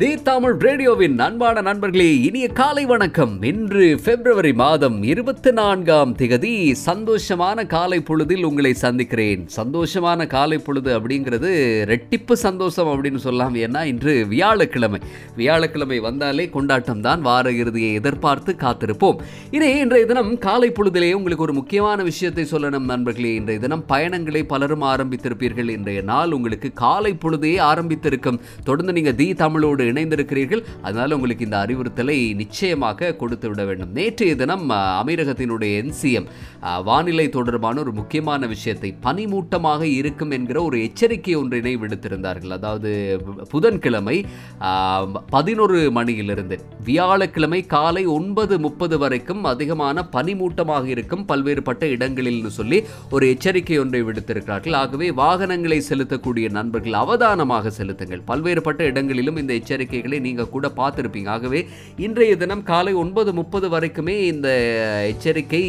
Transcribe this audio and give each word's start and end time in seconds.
தி 0.00 0.08
தமிழ் 0.26 0.56
ரேடியோவின் 0.64 1.18
அன்பான 1.18 1.60
நண்பர்களே 1.60 2.20
இனிய 2.26 2.48
காலை 2.48 2.82
வணக்கம். 2.86 3.42
இன்று 3.42 4.00
பிப்ரவரி 4.04 4.52
மாதம் 4.52 5.02
இருபத்தி 5.02 5.50
நான்காம் 5.50 6.16
திகதி 6.16 6.74
சந்தோஷமான 6.86 7.66
காலை 7.66 8.00
பொழுதில் 8.00 8.44
உங்களை 8.44 8.74
சந்திக்கிறேன். 8.74 9.48
சந்தோஷமான 9.56 10.26
காலை 10.26 10.58
பொழுது 10.58 10.90
அப்படிங்கிறது 10.98 11.50
ரெட்டிப்பு 11.92 12.32
சந்தோஷம் 12.32 12.90
அப்படின்னு 12.92 13.16
சொல்லலாம் 13.16 13.54
ஏன்னா 13.54 13.82
இன்று 13.84 14.26
வியாழக்கிழமை. 14.26 15.00
வியாழக்கிழமை 15.36 15.98
வந்தாலே 15.98 16.48
கொண்டாட்டம் 16.48 17.00
தான் 17.00 17.20
வார 17.20 17.52
இறுதியை 17.52 17.92
எதிர்பார்த்து 17.92 18.54
காத்திருப்போம். 18.60 19.18
இனி 19.50 19.70
இன்றைய 19.78 20.06
தினம் 20.06 20.38
காலை 20.38 20.70
பொழுதிலே 20.70 21.12
உங்களுக்கு 21.12 21.42
ஒரு 21.42 21.52
முக்கியமான 21.52 22.02
விஷயத்தை 22.02 22.46
சொல்லணும் 22.52 22.88
நண்பர்களே. 22.92 23.34
இன்றைய 23.34 23.60
தினம் 23.60 23.86
பயணங்களை 23.86 24.44
பலரும் 24.44 24.82
ஆரம்பித்திருப்பீர்கள். 24.82 25.68
இன்றைய 25.68 26.02
நாள் 26.02 26.32
உங்களுக்கு 26.32 26.72
காலை 26.84 27.14
பொழுதே 27.14 27.56
ஆரம்பித்திருக்கும். 27.72 28.40
தொடர்ந்து 28.64 28.92
நீங்கள் 28.92 29.14
தி 29.14 29.32
தமிழோடு 29.44 29.86
இணைந்திருக்கிறீர்கள். 29.92 30.64
அதனால 30.86 31.16
உங்களுக்கு 31.18 31.46
இந்த 31.48 31.58
அறிவுறுத்தலை 31.64 32.18
நிச்சயமாக 32.42 33.12
கொடுத்து 33.22 33.46
விட 33.50 33.62
வேண்டும். 33.70 33.92
நேற்றைய 33.98 34.34
தினம் 34.42 34.66
அமீரகத்தினுடைய 35.02 35.72
என்சிஎம் 35.82 36.28
வானிலை 36.88 37.26
தொடர்பான 37.36 37.80
ஒரு 37.84 37.92
முக்கியமான 37.98 38.46
விஷயத்தை 38.54 38.90
பனிமூட்டமாக 39.06 39.82
இருக்கும் 40.00 40.32
என்கிற 40.36 40.58
ஒரு 40.68 40.76
எச்சரிக்கை 40.86 41.34
ஒன்றினை 41.40 41.74
விடுத்திருந்தார்கள். 41.82 42.54
அதாவது 42.58 42.90
புதன்கிழமை 43.52 44.16
பதினொரு 45.34 45.78
மணியிலிருந்து 45.98 46.56
வியாழக்கிழமை 46.88 47.60
காலை 47.74 48.04
ஒன்பது 48.16 48.54
முப்பது 48.66 48.96
வரைக்கும் 49.02 49.42
அதிகமான 49.52 50.06
பனிமூட்டமாக 50.16 50.86
இருக்கும் 50.94 51.24
பல்வேறுபட்ட 51.30 51.84
இடங்களில்னு 51.94 52.50
சொல்லி 52.58 52.78
ஒரு 53.14 53.24
எச்சரிக்கை 53.32 53.78
ஒன்றை 53.82 54.00
விடுத்திருக்கிறார்கள். 54.08 54.76
ஆகவே 54.82 55.08
வாகனங்களை 55.22 55.78
செலுத்தக்கூடிய 55.88 56.46
நண்பர்கள் 56.58 56.96
அவதானமாக 57.02 57.72
செலுத்துங்கள். 57.78 58.22
பல்வேறுபட்ட 58.30 58.80
இடங்களிலும் 58.90 59.36
இந்த 59.36 59.52
எச்சரிக்கை 59.60 59.76
எச்சரிக்கைகளை 59.78 60.18
நீங்கள் 60.26 60.52
கூட 60.54 60.66
பார்த்திருப்பீங்க. 60.78 61.28
ஆகவே 61.36 61.60
இன்றைய 62.06 62.32
தினம் 62.42 62.62
காலை 62.70 62.92
ஒன்பது 63.02 63.30
முப்பது 63.38 63.66
வரைக்குமே 63.74 64.14
இந்த 64.32 64.48
எச்சரிக்கை 65.10 65.62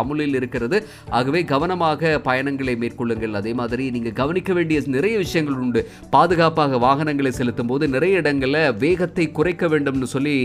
அமுலில் 0.00 0.36
இருக்கிறது. 0.40 0.78
ஆகவே 1.18 1.40
கவனமாக 1.52 2.12
பயணங்களை 2.28 2.74
மேற்கொள்ளுங்கள். 2.82 3.34
அதே 3.40 3.52
மாதிரி 3.60 3.84
நீங்க 3.94 4.10
கவனிக்க 4.20 4.52
வேண்டிய 4.58 4.80
நிறைய 4.96 5.16
விஷயங்கள் 5.24 5.58
உண்டு. 5.64 5.80
பாதுகாப்பாக 6.14 6.78
வாகனங்களை 6.86 7.32
செலுத்தும் 7.38 7.70
போது 7.72 7.84
நிறைய 7.94 8.20
இடங்களில் 8.22 8.60
வேகத்தை 8.84 9.26
குறைக்க 9.38 9.66
வேண்டும்னு 9.74 10.08
சொல்லி 10.14 10.36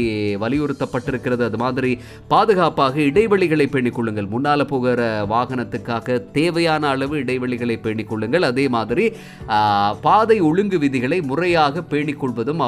வலியுறுத்தப்பட்டிருக்கிறது. 0.43 1.45
அது 1.49 1.59
மாதிரி 1.65 1.91
பாதுகாப்பாக 2.33 2.99
இடைவெளிகளை 3.09 3.67
பேணிக் 3.75 3.97
கொள்ளுங்கள். 3.99 4.31
முன்னால் 4.33 4.69
போகிற 4.73 5.01
வாகனத்துக்காக 5.35 6.17
தேவையான 6.39 6.83
அளவு 6.95 7.15
இடைவெளிகளை 7.23 7.77
பேணிக் 7.85 8.11
கொள்ளுங்கள். 8.13 8.49
அதே 8.51 8.67
மாதிரி 8.77 9.07
பாதை 10.07 10.39
ஒழுங்கு 10.49 10.77
விதிகளை 10.85 11.17
முறையாக 11.29 11.83
பேணிக் 11.91 12.19
கொள்வதும் 12.21 12.61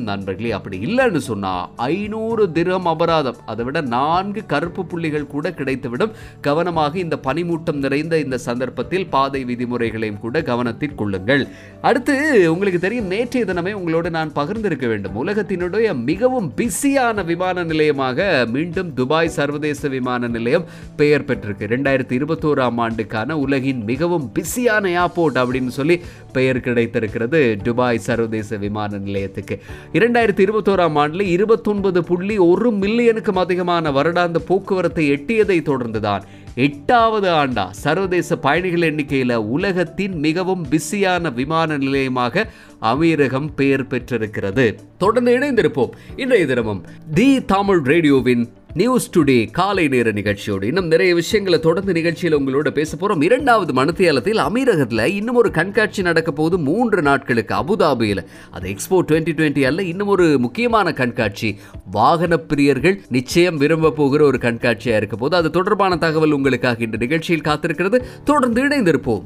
வரும் 0.00 0.10
நண்பர்களே 0.10 0.50
அப்படி 0.56 0.76
இல்லைன்னு 0.86 1.20
சொன்னா 1.30 1.52
ஐநூறு 1.92 2.44
திரம் 2.56 2.88
அபராதம். 2.92 3.38
அதை 3.50 3.62
விட 3.66 3.78
நான்கு 3.96 4.42
கருப்பு 4.52 4.82
புள்ளிகள் 4.90 5.32
கூட 5.34 5.46
கிடைத்துவிடும். 5.58 6.12
கவனமாக 6.46 6.98
இந்த 7.04 7.16
பனிமூட்டம் 7.26 7.80
நிறைந்த 7.84 8.14
இந்த 8.24 8.36
சந்தர்ப்பத்தில் 8.48 9.06
பாதை 9.14 9.40
விதிமுறைகளையும் 9.50 10.22
கூட 10.24 10.42
கவனத்தில் 10.50 10.98
கொள்ளுங்கள். 11.00 11.42
அடுத்து 11.88 12.14
உங்களுக்கு 12.52 12.80
தெரியும் 12.86 13.10
நேற்றைய 13.14 13.44
தினமே 13.50 13.72
உங்களோடு 13.80 14.10
நான் 14.16 14.34
பகிர்ந்திருக்க 14.38 14.86
வேண்டும். 14.92 15.18
உலகத்தினுடைய 15.24 15.88
மிகவும் 16.10 16.48
பிஸியான 16.60 17.24
விமான 17.30 17.64
நிலையமாக 17.72 18.28
மீண்டும் 18.54 18.90
துபாய் 19.00 19.34
சர்வதேச 19.38 19.88
விமான 19.96 20.28
நிலையம் 20.36 20.66
பெயர் 21.00 21.28
பெற்றிருக்கு. 21.30 21.70
ரெண்டாயிரத்தி 21.74 22.14
இருபத்தோராம் 22.20 22.80
ஆண்டுக்கான 22.86 23.38
உலகின் 23.44 23.82
மிகவும் 23.92 24.26
பிஸியான 24.38 24.84
ஏர்போர்ட் 25.02 25.40
அப்படின்னு 25.42 25.72
சொல்லி 25.80 25.98
பெயர் 26.36 26.64
கிடைத்திருக்கிறது 26.66 27.40
துபாய் 27.66 28.04
சர்வதேச 28.08 28.56
விமான 28.64 28.98
நிலையத்துக்கு. 29.06 29.56
இரண்டாயிரத்தி 29.92 30.42
இருபத்தோராம் 30.46 30.94
ஆண்டில் 30.94 31.20
இருபத்தொன்பது 31.20 32.04
புள்ளி 32.04 32.38
ஒரு 32.38 32.70
மில்லியனுக்கும் 32.70 33.38
அதிகமான 33.38 33.90
வருடாந்த 33.90 34.38
போக்குவரத்தை 34.38 35.10
எட்டியதை 35.10 35.56
தொடர்ந்துதான். 35.62 36.20
எட்டாவது 36.54 37.28
ஆண்டா 37.30 37.70
சர்வதேச 37.70 38.36
பயணிகள் 38.36 38.82
எண்ணிக்கையில் 38.82 39.34
உலகத்தின் 39.36 40.18
மிகவும் 40.18 40.66
பிஸியான 40.70 41.32
விமான 41.32 41.76
நிலையமாக 41.76 42.46
அமீரகம் 42.82 43.48
பெயர் 43.56 43.86
பெற்றிருக்கிறது. 43.86 44.78
தொடர்ந்து 44.98 45.38
இணைந்திருப்போம். 45.38 45.90
இன்றைய 46.16 46.46
தினமும் 46.46 46.84
தி 47.14 47.44
தமிழ் 47.44 47.80
ரேடியோவின் 47.84 48.48
நியூஸ் 48.74 49.10
டுடே 49.18 49.50
காலை 49.50 49.88
நேர 49.88 50.12
நிகழ்ச்சியோடு 50.12 50.66
இன்னும் 50.66 50.86
நிறைய 50.86 51.14
விஷயங்களை 51.14 51.58
தொடர்ந்து 51.58 51.92
நிகழ்ச்சியில் 51.92 52.38
உங்களோட 52.38 52.70
பேச 52.70 52.96
போறோம். 52.96 53.22
இரண்டாவது 53.22 53.72
மனத்தியாலத்தில் 53.72 54.36
அமீரகத்தில் 54.36 55.04
இன்னும் 55.04 55.34
ஒரு 55.34 55.50
கண்காட்சி 55.50 56.02
நடக்க 56.02 56.32
போகுது. 56.32 56.58
மூன்று 56.58 57.02
நாட்களுக்கு 57.02 57.54
அபுதாபியில். 57.54 58.26
அது 58.50 58.70
எக்ஸ்போ 58.70 58.92
டுவெண்ட்டி 58.92 59.32
டுவெண்ட்டி 59.32 59.66
அல்ல 59.66 59.82
இன்னும் 59.82 60.08
ஒரு 60.08 60.38
முக்கியமான 60.38 60.92
கண்காட்சி. 60.92 61.58
வாகன 61.90 62.40
பிரியர்கள் 62.48 62.98
நிச்சயம் 63.08 63.56
விரும்ப 63.56 63.90
போகிற 63.90 64.24
ஒரு 64.24 64.38
கண்காட்சியாக 64.42 64.96
இருக்க 64.96 65.16
போது 65.16 65.36
அது 65.36 65.50
தொடர்பான 65.50 65.96
தகவல் 65.96 66.30
உங்களுக்காக 66.30 66.84
இந்த 66.84 66.96
நிகழ்ச்சியில் 66.96 67.42
காத்திருக்கிறது. 67.42 68.04
தொடர்ந்து 68.24 68.64
இணைந்திருப்போம். 68.64 69.24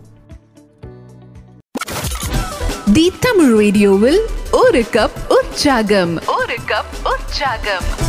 தி 2.92 3.12
தமிழ் 3.20 3.56
ரேடியோவில் 3.56 4.20
ஒரு 4.52 4.84
கப் 4.92 5.10
உற்சாகம். 5.28 6.16
ஒரு 6.26 6.56
கப் 6.68 7.08
உற்சாகம். 7.08 8.02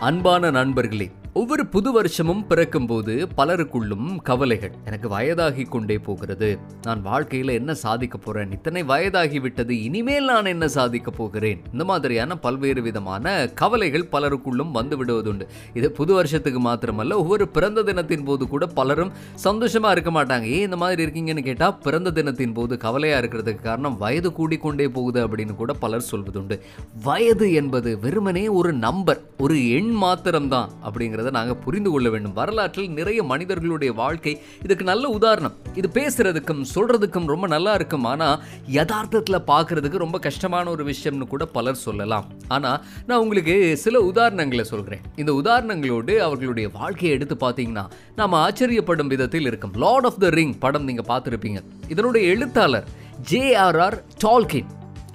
அன்பான 0.00 0.50
நண்பர்களே 0.50 1.06
ஒவ்வொரு 1.38 1.66
புது 1.66 1.92
வருஷமும் 1.92 2.46
பிறக்கும் 2.46 2.86
போது 2.86 3.28
பலருக்குள்ளும் 3.36 4.22
கவலைகள். 4.22 4.72
எனக்கு 4.84 5.08
வயதாகி 5.08 5.64
கொண்டே 5.64 5.98
போகிறது. 5.98 6.58
நான் 6.82 7.02
வாழ்க்கையில 7.06 7.52
என்ன 7.52 7.74
சாதிக்க 7.74 8.18
போறேன்? 8.18 8.52
இத்தனை 8.52 8.82
வயதாகி 8.84 9.40
விட்டது 9.40 9.82
இனிமேல் 9.82 10.24
நான் 10.24 10.44
என்ன 10.44 10.68
சாதிக்க 10.68 11.10
போகிறேன்? 11.10 11.60
இந்த 11.72 11.84
மாதிரியான 11.84 12.38
பல்வேறு 12.38 12.82
விதமான 12.82 13.46
கவலைகள் 13.54 14.08
பலருக்குள்ளும் 14.12 14.70
வந்து 14.70 15.04
விடுவதுண்டு. 15.04 15.46
இது 15.74 15.90
புது 15.92 16.14
வருஷத்துக்கு 16.14 16.60
மாத்திரமல்ல 16.60 17.12
ஒவ்வொரு 17.12 17.48
பிறந்த 17.48 17.82
தினத்தின் 17.82 18.24
போது 18.24 18.48
கூட 18.48 18.66
பலரும் 18.66 19.12
சந்தோஷமா 19.44 19.90
இருக்க 19.90 20.12
மாட்டாங்க. 20.18 20.42
ஏன் 20.42 20.66
இந்த 20.68 20.76
மாதிரி 20.76 21.04
இருக்கீங்கன்னு 21.06 21.42
கேட்டா 21.42 21.70
பிறந்த 21.70 22.10
தினத்தின் 22.10 22.52
போது 22.52 22.76
கவலையா 22.78 23.18
இருக்கிறதுக்கு 23.18 23.62
காரணம் 23.62 23.98
வயது 23.98 24.30
கூடிக்கொண்டே 24.30 24.88
போகுது 24.88 25.28
அப்படின்னு 25.28 25.56
கூட 25.62 25.72
பலர் 25.72 26.08
சொல்வதுண்டு. 26.10 26.58
வயது 27.02 27.52
என்பது 27.52 27.98
வெறுமனே 27.98 28.48
ஒரு 28.48 28.72
நம்பர் 28.72 29.22
ஒரு 29.38 29.70
எண் 29.70 29.90
மாத்திரம்தான் 29.90 30.70
அப்படிங்கிறத 30.84 31.26
நாங்கள் 31.36 31.58
புரிந்து 31.64 31.90
கொள்ள 31.90 32.08
வேண்டும். 32.08 32.32
வரலாற்றில் 32.32 32.90
நிறைய 32.90 33.22
மனிதர்களுடைய 33.22 33.92
வாழ்க்கை 33.92 34.34
இதுக்கு 34.64 34.84
நல்ல 34.84 35.08
உதாரணம். 35.08 35.54
இது 35.74 35.90
பேசுறதுக்கும் 35.98 36.62
சொல்றதுக்கும் 36.74 37.30
ரொம்ப 37.32 37.46
நல்லா 37.46 37.74
இருக்கும். 37.74 38.04
ஆனால் 38.04 38.42
யதார்த்தத்தில் 38.78 39.40
பார்க்கறதுக்கு 39.52 40.04
ரொம்ப 40.04 40.18
கஷ்டமான 40.18 40.70
ஒரு 40.70 40.84
விஷயம்னு 40.92 41.28
கூட 41.34 41.46
பலர் 41.56 41.82
சொல்லலாம். 41.86 42.28
ஆனால் 42.48 42.78
நான் 43.06 43.18
உங்களுக்கு 43.18 43.56
சில 43.84 44.00
உதாரணங்களை 44.12 44.66
சொல்கிறேன் 44.72 45.04
இந்த 45.16 45.32
உதாரணங்களோடு 45.42 46.16
அவர்களுடைய 46.28 46.68
வாழ்க்கையை 46.78 47.12
எடுத்து 47.18 47.36
பார்த்தீங்கன்னா 47.44 47.86
நாம 48.16 48.38
ஆச்சரியப்படும் 48.46 49.12
விதத்தில் 49.14 49.46
இருக்கும். 49.46 49.76
லார்ட் 49.84 50.04
ஆஃப் 50.04 50.20
த 50.20 50.28
ரிங் 50.28 50.56
படம் 50.58 50.84
நீங்க 50.84 51.04
பார்த்துருப்பீங்க 51.12 51.60
இதனுடைய 51.88 52.24
எழுத்தாளர் 52.34 52.88
ஜேஆர்ஆர் 53.30 53.96
டால்கின் 54.24 54.68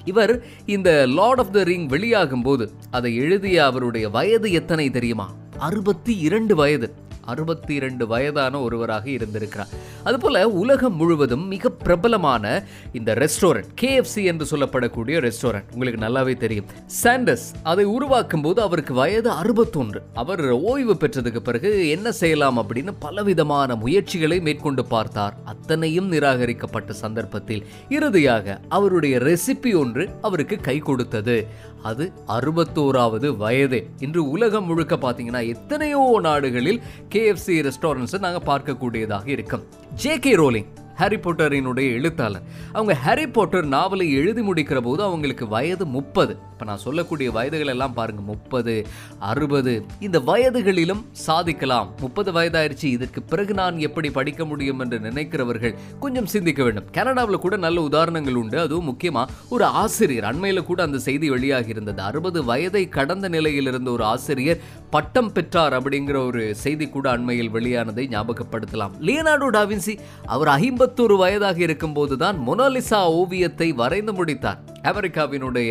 இவர் 0.05 0.33
இந்த 0.65 0.89
லார்ட் 1.17 1.41
ஆஃப் 1.41 1.51
த 1.51 1.59
ரிங் 1.63 1.85
வெளியாகும் 1.87 2.41
போது 2.41 2.65
அதை 2.91 3.15
எழுதிய 3.15 3.57
அவருடைய 3.65 4.05
வயது 4.09 4.51
எத்தனை 4.51 4.85
தெரியுமா? 4.89 5.27
அறுபத்தி 5.67 6.13
இரண்டு 6.27 6.55
வயது 6.55 6.87
அறுபத்தி 7.31 7.73
இரண்டு 7.79 8.07
வயதான 8.07 8.59
ஒருவராக 8.59 9.05
இருந்திருக்கிறார். 9.09 9.69
அதுபோல 10.03 10.49
உலகம் 10.61 10.95
முழுவதும் 10.95 11.45
மிக 11.47 11.69
பிரபலமான 11.83 12.63
இந்த 12.93 13.11
ரெஸ்டாரண்ட் 13.13 13.69
கேஎஃப்சி 13.81 14.21
என்று 14.23 14.45
சொல்லப்படக்கூடிய 14.51 15.17
ரெஸ்டாரண்ட் 15.25 15.69
உங்களுக்கு 15.73 16.01
நல்லாவே 16.05 16.33
தெரியும். 16.37 16.65
சாண்டஸ் 17.03 17.45
அதை 17.63 17.85
உருவாக்கும் 17.85 18.41
போது 18.41 18.61
அவருக்கு 18.61 18.93
வயது 18.93 19.29
அறுபத்தொன்று. 19.29 20.01
அவர் 20.13 20.43
ஓய்வு 20.71 20.93
பெற்றதுக்கு 20.93 21.41
பிறகு 21.41 21.89
என்ன 21.89 22.11
செய்யலாம் 22.11 22.59
அப்படின்னு 22.59 22.93
பலவிதமான 22.99 23.75
முயற்சிகளை 23.75 24.39
மேற்கொண்டு 24.39 24.85
பார்த்தார். 24.85 25.37
அத்தனையும் 25.53 26.11
நிராகரிக்கப்பட்ட 26.11 26.93
சந்தர்ப்பத்தில் 27.03 27.63
இறுதியாக 27.89 28.59
அவருடைய 28.69 29.17
ரெசிபி 29.29 29.73
ஒன்று 29.75 30.05
அவருக்கு 30.21 30.57
கை 30.69 30.77
கொடுத்தது. 30.89 31.37
அது 31.83 32.05
அறுபத்தோராவது 32.27 33.27
வயது. 33.37 33.79
இன்று 33.99 34.29
உலகம் 34.29 34.65
முழுக்க 34.65 34.95
பார்த்தீங்கன்னா 34.95 35.41
எத்தனையோ 35.47 36.19
நாடுகளில் 36.21 36.81
கேஎஃப்சி 37.09 37.55
ரெஸ்டாரண்ட்ஸை 37.67 38.19
நாங்கள் 38.19 38.47
பார்க்கக்கூடியதாக 38.51 39.27
இருக்கும். 39.27 39.65
ஜே 39.95 40.19
கே 40.19 40.35
ரோலிங் 40.35 40.69
ஹாரி 40.95 41.15
போட்டரினுடைய 41.15 41.87
எழுத்தாளர். 41.97 42.43
அவங்க 42.71 42.93
ஹாரி 42.93 43.27
போட்டர் 43.27 43.67
நாவலை 43.75 44.05
எழுதி 44.13 44.41
முடிக்கிற 44.41 44.79
போது 44.81 45.03
அவங்களுக்கு 45.03 45.47
வயது 45.47 45.85
முப்பது. 45.85 46.33
இப்போ 46.51 46.65
நான் 46.65 46.83
சொல்லக்கூடிய 46.83 47.31
வயதுகள் 47.31 47.71
எல்லாம் 47.73 47.93
பாருங்க 47.93 48.21
முப்பது 48.21 48.75
அறுபது. 49.19 49.85
இந்த 49.99 50.19
வயதுகளிலும் 50.19 51.01
சாதிக்கலாம். 51.11 51.87
முப்பது 51.99 52.31
வயதாயிருச்சு 52.31 52.85
இதற்கு 52.97 53.21
பிறகு 53.21 53.53
நான் 53.53 53.79
எப்படி 53.79 54.11
படிக்க 54.11 54.45
முடியும் 54.45 54.79
என்று 54.79 54.99
நினைக்கிறவர்கள் 54.99 55.73
கொஞ்சம் 55.99 56.25
சிந்திக்க 56.25 56.63
வேண்டும். 56.63 56.87
கனடாவில் 56.91 57.43
கூட 57.45 57.57
நல்ல 57.57 57.81
உதாரணங்கள் 57.81 58.35
உண்டு. 58.35 58.59
அதுவும் 58.59 58.89
முக்கியமாக 58.91 59.31
ஒரு 59.49 59.65
ஆசிரியர் 59.65 60.23
அண்மையில் 60.23 60.63
கூட 60.63 60.83
அந்த 60.83 60.97
செய்தி 60.97 61.29
வெளியாகி 61.29 61.69
இருந்தது 61.69 62.01
அறுபது 62.01 62.43
வயதை 62.43 62.89
கடந்த 62.89 63.27
நிலையில் 63.27 63.67
இருந்த 63.67 63.91
ஒரு 63.91 64.03
ஆசிரியர் 64.03 64.61
பட்டம் 64.89 65.31
பெற்றார் 65.31 65.73
அப்படிங்கிற 65.73 66.25
ஒரு 66.25 66.55
செய்தி 66.55 66.85
கூட 66.89 67.09
அண்மையில் 67.09 67.51
வெளியானதை 67.51 68.05
ஞாபகப்படுத்தலாம். 68.15 68.95
லியனார்டோ 69.01 69.47
டாவின்சி 69.57 69.93
அவர் 70.25 70.47
ஐம்பத்தொரு 70.83 71.15
வயதாக 71.17 71.59
இருக்கும்போது 71.65 72.15
தான் 72.21 72.37
மொனாலிசா 72.47 72.97
ஓவியத்தை 73.19 73.67
வரைந்து 73.81 74.13
முடித்தார். 74.13 74.57
அமெரிக்காவினுடைய 74.89 75.69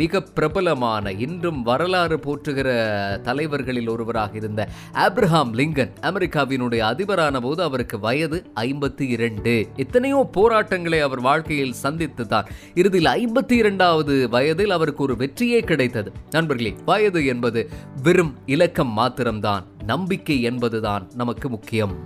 மிக 0.00 0.20
பிரபலமான 0.36 1.12
இன்றும் 1.26 1.60
வரலாறு 1.68 2.16
போற்றுகிற 2.24 2.68
தலைவர்களில் 3.28 3.88
ஒருவராக 3.88 4.36
இருந்த 4.40 4.60
ஆப்ரஹாம் 5.06 5.54
லிங்கன் 5.60 5.94
அமெரிக்காவினுடைய 6.10 6.82
அதிபரான 6.90 7.40
போது 7.46 7.62
அவருக்கு 7.68 7.98
வயது 7.98 8.40
ஐம்பத்தி 8.66 9.08
இரண்டு 9.16 9.54
எத்தனையோ 9.76 10.20
போராட்டங்களை 10.36 11.00
அவர் 11.08 11.24
வாழ்க்கையில் 11.30 11.74
சந்தித்து 11.84 12.26
தான் 12.26 12.50
இறுதியில் 12.74 13.12
ஐம்பத்தி 13.16 13.56
இரண்டாவது 13.62 14.16
வயதில் 14.36 14.76
அவருக்கு 14.78 15.04
ஒரு 15.08 15.16
வெற்றியே 15.24 15.62
கிடைத்தது. 15.72 16.12
நண்பர்களே 16.30 16.74
வயது 16.84 17.22
என்பது 17.34 17.62
வெறும் 18.02 18.34
இலக்கம் 18.46 18.94
மாத்திரம்தான் 19.00 19.66
நம்பிக்கை 19.92 20.42
என்பதுதான் 20.42 21.06
நமக்கு 21.14 21.48
முக்கியம். 21.48 21.96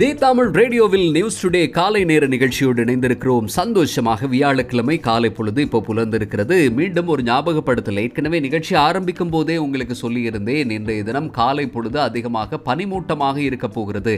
தி 0.00 0.08
தமிழ் 0.20 0.50
ரேடியோவில் 0.58 1.06
நியூஸ் 1.14 1.38
டுடே 1.40 1.60
காலை 1.76 2.00
நேர 2.10 2.24
நிகழ்ச்சியோடு 2.34 2.80
இணைந்திருக்கிறோம். 2.84 3.46
சந்தோஷமாக 3.56 4.28
வியாழக்கிழமை 4.34 4.96
காலை 5.06 5.30
பொழுது 5.38 5.60
இப்போ 5.66 5.78
புலர்ந்திருக்கிறது. 5.88 6.56
மீண்டும் 6.78 7.08
ஒரு 7.12 7.22
ஞாபகப்படுத்தல். 7.22 8.00
ஏற்கனவே 8.02 8.38
நிகழ்ச்சி 8.44 8.74
ஆரம்பிக்கும் 8.84 9.32
போதே 9.34 9.56
உங்களுக்கு 9.64 9.94
சொல்லியிருந்தேன். 10.02 10.70
இன்றைய 10.76 11.02
தினம் 11.08 11.28
காலை 11.38 11.66
பொழுது 11.74 11.98
அதிகமாக 12.00 12.60
பனிமூட்டமாக 12.68 13.36
இருக்க 13.48 13.68
போகிறது. 13.68 14.14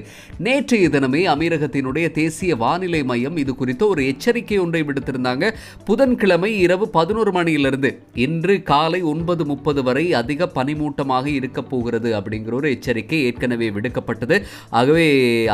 நேற்றைய 0.48 0.90
தினமே 0.96 1.22
அமீரகத்தினுடைய 1.34 2.08
தேசிய 2.20 2.56
வானிலை 2.62 3.00
மையம் 3.12 3.40
இது 3.44 3.54
குறித்த 3.62 3.88
ஒரு 3.94 4.04
எச்சரிக்கை 4.12 4.58
ஒன்றை 4.58 4.84
விடுத்திருந்தாங்க. 4.90 5.50
புதன்கிழமை 5.90 6.52
இரவு 6.66 6.88
பதினோரு 6.98 7.32
மணியிலிருந்து 7.38 7.92
இன்று 8.26 8.56
காலை 8.72 9.02
ஒன்பது 9.14 9.46
முப்பது 9.52 9.82
வரை 9.90 10.06
அதிக 10.22 10.50
பனிமூட்டமாக 10.60 11.26
இருக்க 11.40 11.62
போகிறது 11.74 12.12
அப்படிங்கிற 12.20 12.60
ஒரு 12.62 12.70
எச்சரிக்கை 12.76 13.20
ஏற்கனவே 13.30 13.70
விடுக்கப்பட்டது. 13.78 14.38
ஆகவே 14.80 15.08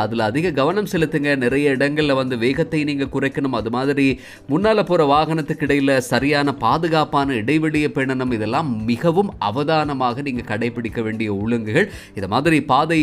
அதில் 0.05 0.17
அதிக 0.27 0.51
கவனம் 0.59 0.89
செலுத்துங்க. 0.91 1.31
நிறைய 1.43 1.75
இடங்களில் 1.75 2.19
வந்து 2.19 2.37
வேகத்தை 2.43 2.79
நீங்கள் 2.89 3.11
குறைக்கணும். 3.15 3.57
அது 3.59 3.69
மாதிரி 3.77 4.05
முன்னால் 4.51 4.83
போகிற 4.89 5.07
வாகனத்துக்கு 5.13 5.65
இடையில் 5.67 5.93
சரியான 6.11 6.53
பாதுகாப்பான 6.65 7.35
இடைவெளியை 7.41 7.89
பேணணும். 7.97 8.33
இதெல்லாம் 8.37 8.69
மிகவும் 8.91 9.31
அவதானமாக 9.49 10.21
நீங்கள் 10.27 10.49
கடைபிடிக்க 10.51 11.01
வேண்டிய 11.07 11.29
ஒழுங்குகள். 11.41 11.87
இது 12.19 12.29
மாதிரி 12.35 12.59
பாதை 12.73 12.99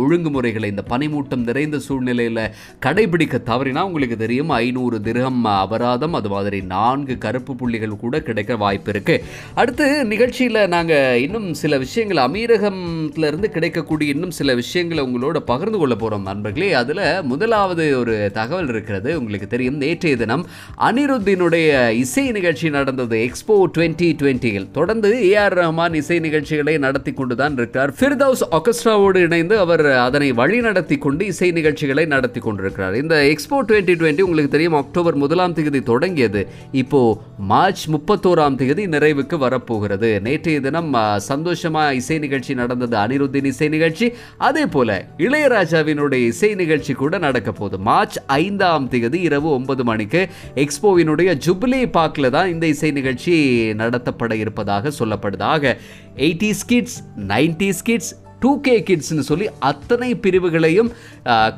ஒழுங்குமுறைகளை 0.00 0.70
இந்த 0.74 0.84
பனிமூட்டம் 0.92 1.46
நிறைந்த 1.50 1.78
சூழ்நிலையில் 1.88 2.42
கடைபிடிக்க 2.86 3.40
தவறினா 3.50 3.82
உங்களுக்கு 3.90 4.16
தெரியும் 4.24 4.52
ஐநூறு 4.62 4.98
திரகம் 5.08 5.44
அபராதம் 5.54 6.16
அது 6.20 6.28
மாதிரி 6.34 6.60
நான்கு 6.74 7.14
கருப்பு 7.26 7.52
புள்ளிகள் 7.60 8.00
கூட 8.02 8.20
கிடைக்க 8.28 8.52
வாய்ப்பு 8.64 8.90
இருக்கு. 8.94 9.16
அடுத்து 9.60 9.86
நிகழ்ச்சியில் 10.12 10.60
நாங்கள் 10.74 11.20
இன்னும் 11.24 11.48
சில 11.62 11.78
விஷயங்கள் 11.84 12.20
அமீரகத்திலிருந்து 12.26 13.48
கிடைக்கக்கூடிய 13.56 14.14
இன்னும் 14.14 14.34
சில 14.38 14.54
விஷயங்களை 14.60 15.02
உங்களோட 15.08 15.38
பகிர்ந்து 15.50 15.78
கொள்ள 15.78 15.94
போகிறோம் 15.94 16.26
நண்பர்களே 16.42 16.68
அதில் 16.78 17.00
முதலாவது 17.30 17.84
ஒரு 17.98 18.14
தகவல் 18.36 18.70
இருக்கிறது 18.72 19.10
உங்களுக்கு 19.18 19.48
தெரியும். 19.52 19.76
நேற்றைய 19.82 20.14
தினம் 20.22 20.42
அனிருத்தினுடைய 20.86 21.68
இசை 22.04 22.24
நிகழ்ச்சி 22.36 22.68
நடந்தது 22.76 23.16
எக்ஸ்போ 23.26 23.56
டுவெண்ட்டி 23.74 24.08
டுவெண்ட்டியில் 24.20 24.66
தொடர்ந்து 24.78 25.10
ஏஆர் 25.28 25.56
ரஹ்மான் 25.58 25.96
இசை 26.00 26.16
நிகழ்ச்சிகளை 26.24 26.74
நடத்தி 26.86 27.12
கொண்டு 27.18 27.34
தான் 27.40 27.58
இருக்கிறார். 27.58 27.90
ஃபிர்தவுஸ் 27.98 28.42
ஆர்கெஸ்ட்ராவோடு 28.58 29.20
இணைந்து 29.26 29.56
அவர் 29.64 29.84
அதனை 30.06 30.30
வழி 30.40 30.58
நடத்தி 30.66 30.98
கொண்டு 31.04 31.28
இசை 31.32 31.50
நிகழ்ச்சிகளை 31.58 32.04
நடத்தி 32.14 32.42
கொண்டிருக்கிறார். 32.46 32.96
இந்த 33.02 33.14
எக்ஸ்போ 33.34 33.60
டுவெண்ட்டி 33.68 33.96
டுவெண்ட்டி 34.00 34.26
உங்களுக்கு 34.28 34.54
தெரியும் 34.56 34.78
அக்டோபர் 34.80 35.20
முதலாம் 35.22 35.56
தேதி 35.60 35.82
தொடங்கியது. 35.92 36.42
இப்போது 36.82 37.14
மார்ச் 37.52 37.84
முப்பத்தோராம் 37.94 38.58
தேதி 38.64 38.86
நிறைவுக்கு 38.96 39.38
வரப்போகிறது. 39.46 40.12
நேற்றைய 40.28 40.64
தினம் 40.66 40.92
சந்தோஷமாக 41.30 41.94
இசை 42.02 42.18
நிகழ்ச்சி 42.26 42.58
நடந்தது 42.64 42.98
அனிருத்தின் 43.04 43.50
இசை 43.54 43.70
நிகழ்ச்சி. 43.76 44.08
அதே 44.50 44.66
போல 44.76 44.90
இளையராஜாவினுடைய 45.28 46.30
இசை 46.32 46.54
நிகழ்ச்சி 46.54 46.92
கூட 46.92 47.18
நடக்க 47.18 47.52
போகுது. 47.52 47.78
மார்ச் 47.78 48.18
ஐந்தாம் 48.26 48.88
தேதி 48.88 49.20
இரவு 49.20 49.50
ஒன்பது 49.50 49.84
மணிக்கு 49.84 50.22
எக்ஸ்போவினுடைய 50.54 51.30
ஜுபிலி 51.46 51.82
பார்க்கில் 51.90 52.30
தான் 52.30 52.50
இந்த 52.50 52.66
இசை 52.66 52.90
நிகழ்ச்சி 52.90 53.34
நடத்தப்பட 53.82 54.32
இருப்பதாக 54.32 54.92
சொல்லப்படுது. 54.98 55.44
ஆக 55.54 55.76
eighty 56.16 56.50
kids 56.66 56.98
ninety 57.16 57.70
kids 57.84 58.12
two 58.42 58.52
K 58.66 58.74
கிட்ஸ்னு 58.88 59.24
சொல்லி 59.30 59.46
அத்தனை 59.70 60.10
பிரிவுகளையும் 60.24 60.90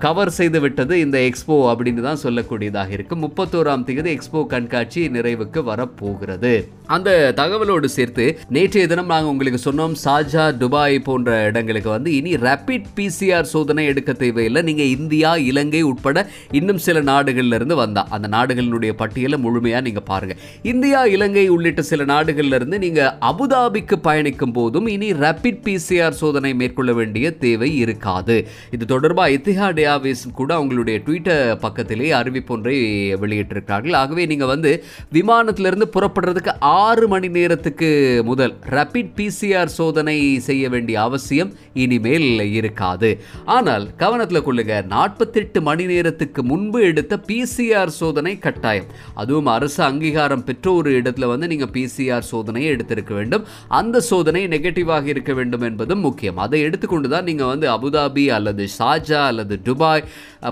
கவர் 0.05 0.33
செய்து 0.39 0.59
விட்டது 0.65 0.95
இந்த 1.05 1.17
எக்ஸ்போ 1.29 1.55
அப்படின்னு 1.73 2.03
தான் 2.07 2.21
சொல்லக்கூடியதாக 2.23 2.91
இருக்கு. 2.97 3.15
முப்பத்தோராம் 3.25 3.85
தேதி 3.89 4.11
எக்ஸ்போ 4.17 4.41
கண்காட்சி 4.55 5.03
நிறைவுக்கு 5.17 5.61
வரப்போகிறது. 5.71 6.53
அந்த 6.95 7.11
தகவலோடு 7.39 7.89
சேர்த்து 7.95 8.25
நேற்றைய 8.55 8.87
தினம் 8.93 9.13
நாங்கள் 9.13 9.33
உங்களுக்கு 9.35 9.61
சொன்னோம் 9.67 9.95
சாஜா 10.05 10.45
துபாய் 10.63 10.97
போன்ற 11.07 11.31
இடங்களுக்கு 11.51 11.91
வந்து 11.95 12.11
இனி 12.19 12.33
ரேபிட் 12.47 12.89
பிசிஆர் 12.99 13.49
சோதனை 13.53 13.85
எடுக்க 13.93 14.11
தேவையில்லை. 14.23 14.63
நீங்கள் 14.69 14.93
இந்தியா 14.97 15.31
இலங்கை 15.51 15.83
உட்பட 15.91 16.27
இன்னும் 16.61 16.83
சில 16.87 17.03
நாடுகள்ல 17.11 17.59
இருந்து 17.61 17.79
அந்த 18.17 18.29
நாடுகளினுடைய 18.37 18.93
பட்டியலை 19.01 19.39
முழுமையாக 19.47 19.85
நீங்கள் 19.89 20.09
பாருங்க. 20.11 20.37
இந்தியா 20.73 21.01
இலங்கை 21.15 21.47
உள்ளிட்ட 21.57 21.85
சில 21.93 22.05
நாடுகள்ல 22.13 22.59
இருந்து 22.61 22.79
நீங்கள் 22.85 23.13
அபுதாபிக்கு 23.31 23.99
பயணிக்கும் 24.09 24.55
போதும் 24.59 24.87
இனி 24.97 25.11
ரேபிட் 25.25 25.65
பிசிஆர் 25.69 26.21
சோதனை 26.23 26.53
மேற்கொள்ள 26.75 26.93
வேண்டிய 27.01 27.27
தேவை 27.45 27.69
இருக்காது. 27.85 28.37
இது 28.75 28.85
தொடர்பாக 28.93 29.35
இத்திஹாட் 29.37 29.81
ஏர்வேஸ் 29.91 30.23
கூட 30.39 30.51
அவங்களுடைய 30.59 30.97
ட்விட்டர் 31.07 31.43
பக்கத்திலே 31.65 32.09
அறிவிப்பொன்றை 32.21 32.77
வெளியிட்டிருக்கிறார்கள். 33.23 33.97
ஆகவே 34.03 34.23
நீங்கள் 34.31 34.51
வந்து 34.53 34.71
விமானத்திலிருந்து 35.17 35.87
புறப்படுறதுக்கு 35.97 36.53
ஆறு 36.85 37.07
மணி 37.13 37.29
நேரத்துக்கு 37.37 37.89
முதல் 38.31 38.55
ரப்பிட் 38.77 39.13
பிசிஆர் 39.19 39.73
சோதனை 39.79 40.17
செய்ய 40.49 40.65
வேண்டிய 40.75 40.97
அவசியம் 41.09 41.53
இனிமேல் 41.85 42.29
இருக்காது. 42.59 43.11
ஆனால் 43.57 43.87
கவனத்தில் 44.03 44.47
கொள்ளுங்க 44.49 44.77
நாற்பத்தெட்டு 44.95 45.61
மணி 45.69 45.87
நேரத்துக்கு 45.93 46.43
முன்பு 46.51 46.81
எடுத்த 46.91 47.21
பிசிஆர் 47.31 47.95
சோதனை 48.01 48.35
கட்டாயம். 48.47 48.91
அதுவும் 49.23 49.53
அரசு 49.57 49.81
அங்கீகாரம் 49.91 50.47
பெற்ற 50.51 50.67
ஒரு 50.81 50.91
இடத்துல 51.01 51.29
வந்து 51.35 51.51
நீங்கள் 51.55 51.73
பிசிஆர் 51.79 52.31
சோதனையை 52.33 52.69
எடுத்திருக்க 52.75 53.13
வேண்டும். 53.21 53.47
அந்த 53.81 53.97
சோதனை 54.11 54.43
நெகட்டிவாக 54.55 55.07
இருக்க 55.15 55.33
வேண்டும் 55.41 55.65
என்பதும் 55.71 56.05
முக்கியம். 56.09 56.39
அதை 56.45 56.59
எடுத்துக்கொண்டு 56.69 57.09
தான் 57.15 57.29
நீங்கள் 57.31 57.51
வந்து 57.53 57.67
அபுதாபி 57.77 58.25
அல்லது 58.39 58.65
ஷாஜா 58.79 59.21
அல்லது 59.31 59.57
துபாய் 59.69 60.05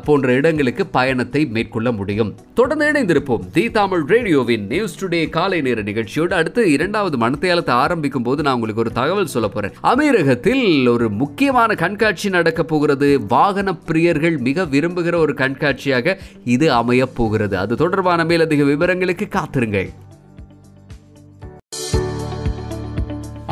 போன்ற 0.06 0.29
இடங்களுக்கு 0.41 0.85
பயணத்தை 0.97 1.41
மேற்கொள்ள 1.55 1.88
முடியும். 1.99 2.31
தொடர்ந்து 2.59 2.87
இணைந்திருப்போம். 2.91 3.44
தி 3.56 3.64
தமிழ் 3.79 4.05
ரேடியோவின் 4.12 4.64
நியூஸ் 4.73 4.97
டுடே 5.00 5.23
காலை 5.37 5.59
நேர 5.67 5.82
நிகழ்ச்சியோடு 5.88 6.35
அடுத்து 6.41 6.62
இரண்டாவது 6.76 7.17
மனத்தையாளத்தை 7.25 7.75
ஆரம்பிக்கும் 7.85 8.26
போது 8.29 8.41
நான் 8.43 8.56
உங்களுக்கு 8.59 8.85
ஒரு 8.85 8.93
தகவல் 9.00 9.32
சொல்ல 9.35 9.49
போகிறேன் 9.49 9.76
அமீரகத்தில் 9.93 10.64
ஒரு 10.94 11.09
முக்கியமான 11.23 11.75
கண்காட்சி 11.85 12.29
நடக்க 12.38 12.62
போகிறது. 12.73 13.11
வாகன 13.35 13.75
பிரியர்கள் 13.91 14.38
மிக 14.49 14.64
விரும்புகிற 14.75 15.17
ஒரு 15.25 15.35
கண்காட்சியாக 15.43 16.17
இது 16.56 16.69
அமையப் 16.81 17.17
போகிறது. 17.19 17.56
அது 17.64 17.76
தொடர்பான 17.82 18.25
மேலதிக 18.31 18.64
விவரங்களுக்கு 18.73 19.28
காத்திருங்கள். 19.38 19.90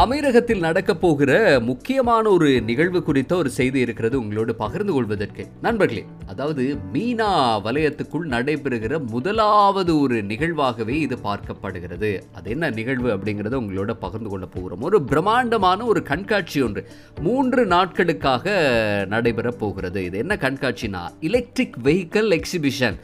அமீரகத்தில் 0.01 0.59
நடக்க 0.59 0.95
போகிற 0.95 1.61
முக்கியமான 1.61 2.29
ஒரு 2.29 2.61
நிகழ்வு 2.61 3.03
குறித்த 3.03 3.37
ஒரு 3.37 3.51
செய்தி 3.51 3.81
இருக்கிறது 3.81 4.19
உங்களோடு 4.19 4.55
பகிர்ந்து 4.55 4.93
கொள்வதற்கு. 4.93 5.47
நண்பர்களே 5.63 6.05
அதாவது 6.27 6.77
மீனா 6.93 7.29
வலயத்துக்குள் 7.65 8.27
நடைபெறுகிற 8.29 9.07
முதலாவது 9.07 10.01
ஒரு 10.01 10.23
நிகழ்வாகவே 10.23 11.01
இது 11.01 11.19
பார்க்கப்படுகிறது. 11.25 12.21
அது 12.33 12.51
என்ன 12.51 12.71
நிகழ்வு 12.71 13.17
அப்படிங்கிறத 13.17 13.57
உங்களோட 13.63 13.91
பகிர்ந்து 13.93 14.31
கொள்ள 14.31 14.47
போகிறோம். 14.47 14.81
ஒரு 14.81 15.03
பிரம்மாண்டமான 15.03 15.85
ஒரு 15.85 16.03
கண்காட்சி 16.03 16.63
ஒன்று 16.63 16.89
மூன்று 17.21 17.65
நாட்களுக்காக 17.65 19.07
நடைபெற 19.07 19.51
போகிறது. 19.51 20.05
இது 20.05 20.19
என்ன 20.19 20.37
கண்காட்சினா? 20.41 21.09
எலக்ட்ரிக் 21.21 21.77
வெஹிக்கல் 21.85 22.41
எக்ஸிபிஷன் 22.41 23.01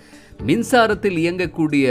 மின்சாரத்தில் 0.46 1.18
இயங்கக்கூடிய 1.22 1.86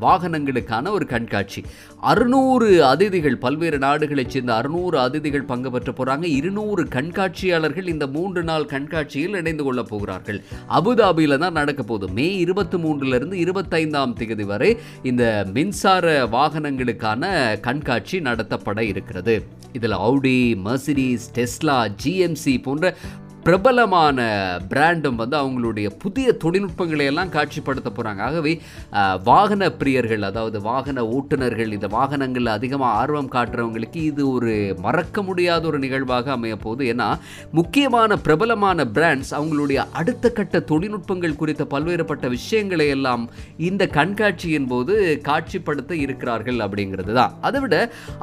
வாகனங்களுக்கான 0.00 0.90
ஒரு 0.90 1.06
கண்காட்சி. 1.06 1.62
அறுநூறு 2.00 2.84
அதிதிகள் 2.84 3.34
பல்வேறு 3.34 3.78
நாடுகளைச் 3.78 4.30
சேர்ந்த 4.30 4.54
அறுநூறு 4.54 4.98
அதிதிகள் 4.98 5.46
பங்கு 5.46 5.70
பெற்ற 5.70 5.92
போகிறாங்க 5.92 6.24
இருநூறு 6.24 6.84
கண்காட்சியாளர்கள் 6.84 7.88
இந்த 7.88 8.06
மூன்று 8.06 8.42
நாள் 8.42 8.64
கண்காட்சியில் 8.64 9.34
இணைந்து 9.34 9.64
கொள்ள 9.64 9.82
போகிறார்கள். 9.82 10.42
அபுதாபியில் 10.68 11.38
தான் 11.38 11.52
நடக்க 11.52 11.82
போகுது. 11.82 12.12
மே 12.12 12.36
இருபத்தி 12.36 12.78
மூன்றுலருந்து 12.78 13.36
இருபத்தைந்தாம் 13.46 14.12
தேதி 14.12 14.44
வரை 14.44 14.78
இந்த 15.02 15.46
மின்சார 15.52 16.26
வாகனங்களுக்கான 16.26 17.60
கண்காட்சி 17.60 18.20
நடத்தப்பட 18.20 18.80
இருக்கிறது. 18.80 19.46
இதில் 19.72 19.92
ஆடி 19.92 20.56
மர்சிடிஸ் 20.64 21.28
டெஸ்லா 21.34 21.88
ஜிஎம்சி 22.04 22.62
போன்ற 22.62 22.96
பிரபலமான 23.46 24.18
பிராண்டும் 24.70 25.18
வந்து 25.20 25.36
அவங்களுடைய 25.40 25.88
புதிய 26.02 26.32
தொழில்நுட்பங்களை 26.42 27.04
எல்லாம் 27.10 27.32
காட்சிப்படுத்த 27.34 27.88
போகிறாங்க 27.90 28.22
ஆகவே 28.28 28.52
வாகன 29.28 29.68
பிரியர்கள் 29.80 30.24
அதாவது 30.28 30.58
வாகன 30.60 31.04
ஓட்டுநர்கள் 31.16 31.74
இந்த 31.76 31.88
வாகனங்களில் 31.96 32.52
அதிகமாக 32.54 32.96
ஆர்வம் 33.00 33.30
காட்டுறவங்களுக்கு 33.34 34.00
இது 34.10 34.22
ஒரு 34.30 34.54
மறக்க 34.86 35.22
முடியாத 35.22 35.62
ஒரு 35.66 35.78
நிகழ்வாக 35.84 36.32
அமைய 36.36 36.56
போகுது. 36.56 36.84
ஏன்னா 36.92 37.08
முக்கியமான 37.58 38.16
பிரபலமான 38.26 38.86
பிராண்ட்ஸ் 38.96 39.32
அவங்களுடைய 39.38 39.82
அடுத்த 40.00 40.32
கட்ட 40.38 40.62
தொழில்நுட்பங்கள் 40.72 41.38
குறித்த 41.42 41.66
பல்வேறுபட்ட 41.74 42.26
விஷயங்களை 42.36 42.88
எல்லாம் 42.96 43.24
இந்த 43.68 43.88
கண்காட்சியின் 43.98 44.68
போது 44.72 44.96
காட்சிப்படுத்த 45.28 45.92
இருக்கிறார்கள் 46.04 46.60
அப்படிங்கிறது 46.66 47.14
தான் 47.20 47.34
அதை 47.40 47.60
விட 47.60 47.76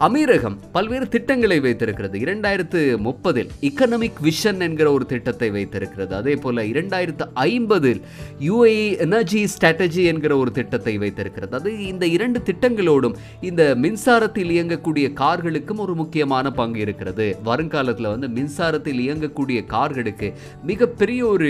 அமீரகம் 0.09 0.59
பல்வேறு 0.77 1.07
திட்டங்களை 1.15 1.59
வைத்திருக்கிறது. 1.67 2.17
இரண்டாயிரத்து 2.25 2.81
முப்பதில் 3.07 3.51
இக்கனமிக் 3.69 4.21
விஷன் 4.29 4.61
என்கிற 4.69 4.87
ஒரு 4.91 5.11
திட்டத்தை 5.13 5.49
வைத்திருக்கிறது. 5.57 6.13
அதே 6.21 6.35
போல 6.43 6.65
இரண்டாயிரத்து 6.73 7.25
ஐம்பதில் 7.47 8.01
யுஏஇ 8.49 8.87
எனர்ஜி 9.05 9.41
ஸ்ட்ராட்டஜி 9.53 10.03
என்கிற 10.11 10.33
ஒரு 10.37 10.51
திட்டத்தை 10.59 10.95
வைத்திருக்கிறது. 11.03 11.53
அது 11.59 11.71
இந்த 11.91 12.05
இரண்டு 12.15 12.39
திட்டங்களோடும் 12.49 13.15
இந்த 13.49 13.63
மின்சாரத்தில் 13.83 14.51
இயங்கக்கூடிய 14.55 15.07
கார்களுக்கும் 15.21 15.81
ஒரு 15.85 15.93
முக்கியமான 16.01 16.51
பங்கு 16.59 16.79
இருக்கிறது. 16.85 17.25
வருங்காலத்தில் 17.43 18.11
வந்து 18.13 18.27
மின்சாரத்தில் 18.37 19.01
இயங்கக்கூடிய 19.05 19.59
கார்களுக்கு 19.73 20.27
மிகப்பெரிய 20.63 21.21
ஒரு 21.33 21.49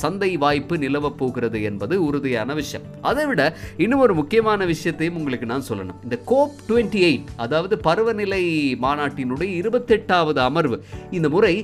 சந்தை 0.00 0.30
வாய்ப்பு 0.36 0.76
நிலவப் 0.84 1.18
போகிறது 1.20 1.58
என்பது 1.70 1.94
உறுதியான 2.04 2.54
விஷயம். 2.60 2.86
அதை 3.10 3.24
விட 3.26 3.40
இன்னும் 3.76 4.02
ஒரு 4.06 4.14
முக்கியமான 4.14 4.64
விஷயத்தையும் 4.72 5.18
உங்களுக்கு 5.20 5.46
நான் 5.52 5.68
சொல்லணும். 5.68 6.00
இந்த 6.02 6.16
கோப் 6.30 6.58
டுவெண்ட்டி 6.68 7.00
எயிட் 7.08 7.28
அதாவது 7.44 7.74
பருவநிலை 7.86 8.42
மாநாட்டினுடைய 8.82 9.50
இருபத்தெட்டாவது 9.60 10.40
அமர்வு 10.48 10.76
இந்த 11.10 11.28
முறை 11.34 11.54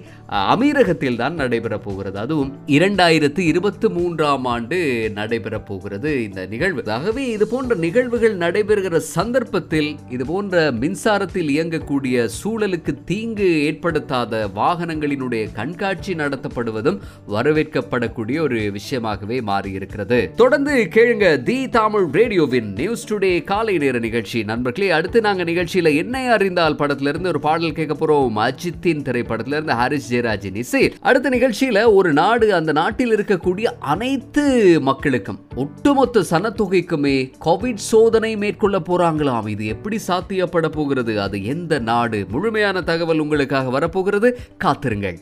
அமீரகத்தில் 0.53 1.08
அமீரகத்தில் 1.09 1.23
தான் 1.23 1.35
நடைபெற 1.35 1.75
போகிறது 1.79 2.19
அதுவும் 2.19 2.53
இரண்டாயிரத்து 2.67 3.43
இருபத்தி 3.53 3.89
மூன்றாம் 3.89 4.45
ஆண்டு 4.55 4.79
நடைபெற 5.15 5.61
போகிறது 5.61 6.11
இந்த 6.25 6.47
நிகழ்வு. 6.47 6.83
ஆகவே 6.97 7.23
இது 7.37 7.47
போன்ற 7.49 7.75
நிகழ்வுகள் 7.75 8.37
நடைபெறுகிற 8.37 8.97
சந்தர்ப்பத்தில் 9.17 9.91
இது 10.11 10.25
போன்ற 10.27 10.73
மின்சாரத்தில் 10.83 11.51
இயங்கக்கூடிய 11.57 12.29
சூழலுக்கு 12.41 12.93
தீங்கு 13.05 13.49
ஏற்படுத்தாத 13.65 14.43
வாகனங்களினுடைய 14.57 15.45
கண்காட்சி 15.53 16.15
நடத்தப்படுவதும் 16.15 16.99
வரவேற்கப்படக்கூடிய 17.35 18.39
ஒரு 18.47 18.61
விஷயமாகவே 18.79 19.39
மாறியிருக்கிறது. 19.51 20.19
தொடர்ந்து 20.43 20.75
கேளுங்க 20.97 21.43
தி 21.43 21.59
தமிழ் 21.69 22.09
ரேடியோவின் 22.19 22.71
நியூஸ் 22.81 23.07
டுடே 23.13 23.33
காலை 23.45 23.77
நேர 23.79 23.99
நிகழ்ச்சி. 23.99 24.43
நண்பர்களே 24.43 24.91
அடுத்து 24.91 25.21
நாங்க 25.21 25.45
நிகழ்ச்சியில் 25.45 25.95
என்னை 26.03 26.25
அறிந்தால் 26.37 26.81
படத்திலிருந்து 26.83 27.33
ஒரு 27.35 27.41
பாடல் 27.41 27.77
கேட்க 27.81 27.95
போறோம். 27.95 28.39
அஜித்தின் 28.47 29.05
திரைப்படத்திலிருந்து 29.09 29.77
ஹரிஷ் 29.81 29.87
ஹாரிஸ் 29.89 30.09
ஜெயராஜின் 30.13 30.57
இசை. 30.63 30.81
அடுத்த 31.01 31.31
நிகழ்ச்சியில 31.31 31.95
ஒரு 31.95 32.13
நாடு 32.13 32.55
அந்த 32.55 32.73
நாட்டில் 32.73 33.15
இருக்கக்கூடிய 33.15 33.65
அனைத்து 33.79 34.79
மக்களுக்கும் 34.81 35.39
ஒட்டுமொத்த 35.57 36.25
சனத்தொகைக்குமே 36.31 37.33
கோவிட் 37.45 37.75
சோதனை 37.75 38.37
மேற்கொள்ள 38.37 38.79
போறாங்களாம். 38.79 39.49
இது 39.49 39.67
எப்படி 39.67 39.99
சாத்தியப்பட 40.09 40.69
போகிறது? 40.69 41.21
அது 41.21 41.45
எந்த 41.45 41.79
நாடு? 41.79 42.27
முழுமையான 42.29 42.83
தகவல் 42.83 43.19
உங்களுக்காக 43.19 43.71
வரப்போகிறது. 43.71 44.39
காத்திருங்கள். 44.59 45.19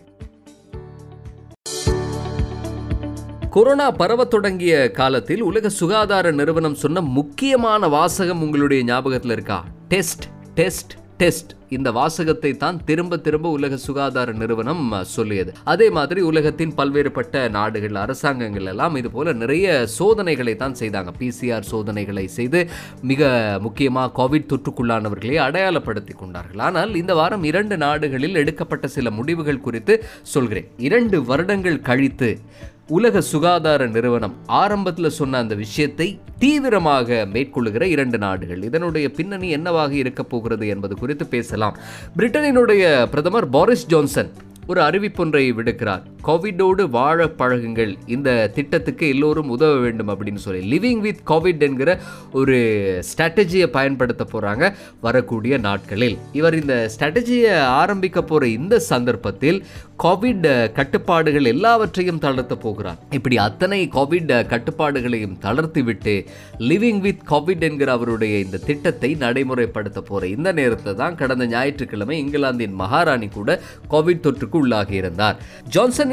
கொரோனா 3.50 3.90
பரவத் 3.90 4.30
தொடங்கிய 4.30 4.90
காலத்தில் 4.90 5.42
உலக 5.42 5.68
சுகாதார 5.68 6.30
நிறுவனம் 6.30 6.74
சொன்ன 6.74 7.00
முக்கியமான 7.00 7.88
வாசகம் 7.88 8.42
உங்களுடைய 8.42 8.84
ஞாபகத்தில் 8.84 9.30
இருக்கா? 9.30 9.64
Test 9.88 10.24
test. 10.54 10.92
டெஸ்ட். 11.20 11.52
இந்த 11.76 11.88
வாசகத்தை 11.96 12.50
தான் 12.62 12.78
திரும்ப 12.88 13.16
திரும்ப 13.26 13.50
உலக 13.56 13.76
சுகாதார 13.84 14.32
நிறுவனம் 14.40 14.82
சொல்லியது. 15.14 15.50
அதே 15.72 15.86
மாதிரி 15.96 16.20
உலகத்தின் 16.30 16.74
பல்வேறுபட்ட 16.80 17.44
நாடுகள் 17.56 17.96
அரசாங்கங்கள் 18.02 18.68
எல்லாம் 18.72 18.98
இது 19.00 19.10
போல 19.14 19.32
நிறைய 19.42 19.86
சோதனைகளை 19.96 20.54
தான் 20.62 20.76
செய்தாங்க. 20.80 21.12
பிசிஆர் 21.22 21.68
சோதனைகளை 21.72 22.26
செய்து 22.36 22.60
மிக 23.12 23.30
முக்கியமாக 23.66 24.14
கோவிட் 24.20 24.50
தொற்றுக்குள்ளானவர்களை 24.52 25.38
அடையாளப்படுத்தி 25.46 26.16
கொண்டார்கள். 26.22 26.62
ஆனால் 26.68 26.94
இந்த 27.02 27.14
வாரம் 27.20 27.48
இரண்டு 27.52 27.78
நாடுகளில் 27.86 28.40
எடுக்கப்பட்ட 28.44 28.86
சில 28.98 29.10
முடிவுகள் 29.18 29.64
குறித்து 29.68 29.96
சொல்கிறேன். 30.36 30.70
இரண்டு 30.88 31.18
வருடங்கள் 31.32 31.84
கழித்து 31.90 32.30
உலக 32.88 33.20
சுகாதார 33.20 33.86
நிறுவனம் 33.86 34.34
ஆரம்பத்தில் 34.46 35.10
சொன்ன 35.10 35.38
அந்த 35.38 35.54
விஷயத்தை 35.54 36.20
தீவிரமாக 36.38 37.26
மேற்கொள்ளுகிற 37.32 37.82
இரண்டு 37.82 38.18
நாடுகள். 38.18 38.62
இதனுடைய 38.62 39.10
பின்னணி 39.10 39.48
என்னவாக 39.48 39.94
இருக்க 39.94 40.22
போகிறது 40.22 40.68
என்பது 40.68 40.96
குறித்து 40.96 41.26
பேசலாம். 41.26 41.76
பிரிட்டனினுடைய 42.16 43.06
பிரதமர் 43.06 43.48
பாரிஸ் 43.48 43.86
ஜான்சன் 43.86 44.32
ஒரு 44.66 44.80
அறிவிப்பொன்றை 44.80 45.52
விடுக்கிறார். 45.52 46.02
கோவிடோடு 46.26 46.90
வாழ 46.90 47.24
பழகுங்கள். 47.24 47.92
இந்த 48.06 48.50
திட்டத்துக்கு 48.54 49.08
எல்லோரும் 49.08 49.48
உதவ 49.48 49.76
வேண்டும் 49.76 50.08
அப்படின்னு 50.08 50.42
சொல்லி. 50.44 50.62
லிவிங் 50.72 51.00
வித் 51.06 51.22
கோவிட் 51.26 51.60
என்கிற 51.60 51.98
ஒரு 52.32 52.56
ஸ்ட்ராட்டஜியை 53.10 53.66
பயன்படுத்த 53.66 54.26
போகிறாங்க 54.32 54.74
வரக்கூடிய 55.00 55.58
நாட்களில். 55.58 56.18
இவர் 56.32 56.60
இந்த 56.60 56.90
ஸ்ட்ராட்டஜியை 56.94 57.58
ஆரம்பிக்க 57.58 58.22
போகிற 58.22 58.46
இந்த 58.46 58.78
சந்தர்ப்பத்தில் 58.78 59.64
கோவிட் 60.02 60.72
கட்டுப்பாடுகள் 60.72 61.44
எல்லாவற்றையும் 61.44 62.18
தளர்த்த 62.18 62.54
போகிறார். 62.56 62.98
இப்படி 63.10 63.36
அத்தனை 63.38 63.88
கோவிட் 63.92 64.32
கட்டுப்பாடுகளையும் 64.52 65.38
தளர்த்தி 65.38 65.82
விட்டு 65.82 66.24
லிவிங் 66.58 67.00
வித் 67.00 67.22
கோவிட் 67.30 67.60
என்கிற 67.60 67.92
அவருடைய 67.92 68.38
இந்த 68.38 68.56
திட்டத்தை 68.56 69.16
நடைமுறைப்படுத்த 69.20 69.98
போகிற 69.98 70.26
இந்த 70.26 70.52
நேரத்தில் 70.52 70.94
தான் 70.94 71.14
கடந்த 71.14 71.46
ஞாயிற்றுக்கிழமை 71.46 72.18
இங்கிலாந்தின் 72.18 72.72
மகாராணி 72.72 73.28
கூட 73.28 73.60
கோவிட் 73.90 74.24
தொற்றுக்கு 74.26 74.56
உள்ளாகி 74.62 74.94
இருந்தார். 74.94 75.40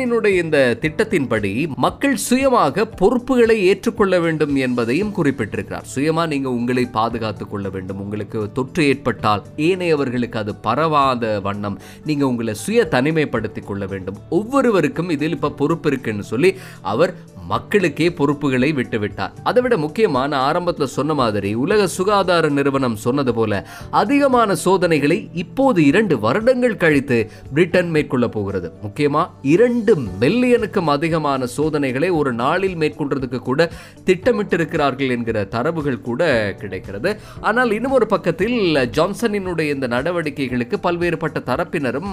ஜான்சனினுடைய 0.04 0.44
இந்த 0.44 0.78
திட்டத்தின்படி 0.82 1.76
மக்கள் 1.76 2.16
சுயமாக 2.16 2.86
பொறுப்புகளை 2.86 3.66
ஏற்றுக்கொள்ள 3.66 4.20
வேண்டும் 4.20 4.56
என்பதையும் 4.56 5.14
குறிப்பிட்டிருக்கிறார். 5.16 5.84
சுயமா 5.96 6.28
நீங்க 6.28 6.50
உங்களை 6.50 6.86
பாதுகாத்துக் 6.86 7.52
கொள்ள 7.52 7.70
வேண்டும். 7.70 8.00
உங்களுக்கு 8.00 8.52
தொற்று 8.52 8.86
ஏற்பட்டால் 8.86 9.44
ஏனையவர்களுக்கு 9.58 10.36
அது 10.36 10.56
பரவாத 10.56 11.40
வண்ணம். 11.40 11.80
நீங்க 12.06 12.28
உங்களை 12.28 12.54
சுய 12.54 12.88
தனிமைப்படுத்திக் 12.92 13.66
கொள்ள 13.66 13.86
வேண்டும். 13.86 14.18
ஒவ்வொருவருக்கும் 14.30 15.10
இதில் 15.10 15.32
இப்ப 15.32 15.50
பொறுப்பு 15.50 15.90
இருக்குன்னு 15.90 16.24
சொல்லி 16.24 16.56
அவர் 16.82 17.16
மக்களுக்கே 17.48 18.14
பொறுப்புகளை 18.14 18.74
விட்டுவிட்டார். 18.74 19.32
அதை 19.44 19.62
விட 19.62 19.78
முக்கியமான 19.78 20.38
ஆரம்பத்தில் 20.38 20.88
சொன்ன 20.88 21.14
மாதிரி 21.14 21.54
உலக 21.54 21.88
சுகாதார 21.88 22.50
நிறுவனம் 22.50 22.96
சொன்னது 22.96 23.34
போல 23.34 23.68
அதிகமான 23.92 24.56
சோதனைகளை 24.56 25.30
இப்போது 25.34 25.86
இரண்டு 25.86 26.20
வருடங்கள் 26.20 26.78
கழித்து 26.78 27.32
பிரிட்டன் 27.54 27.90
மேற்கொள்ள 27.90 28.28
போகிறது. 28.28 28.72
முக்கியமா 28.84 29.28
இரண்டு 29.42 29.93
மில்லியனுக்கும் 29.96 30.84
அதிகமான 30.84 31.46
சோதனைகளை 31.46 32.10
ஒரு 32.10 32.34
நாளில் 32.34 32.76
மேற்கொண்டதுக்கு 32.76 33.38
கூட 33.38 33.72
திட்டமிட்டிருக்கிறார்கள் 34.06 35.10
என்கிற 35.10 35.44
தரவுகள் 35.44 36.02
கூட 36.02 36.54
கிடைக்கிறது. 36.60 37.20
ஆனால் 37.42 37.72
இன்னும் 37.72 37.92
ஒரு 37.92 38.06
பக்கத்தில் 38.06 38.76
ஜான்சனினுடைய 38.76 39.70
இந்த 39.74 39.88
நடவடிக்கைகளுக்கு 39.88 40.74
பல்வேறுபட்ட 40.84 41.42
தரப்பினரும் 41.46 42.12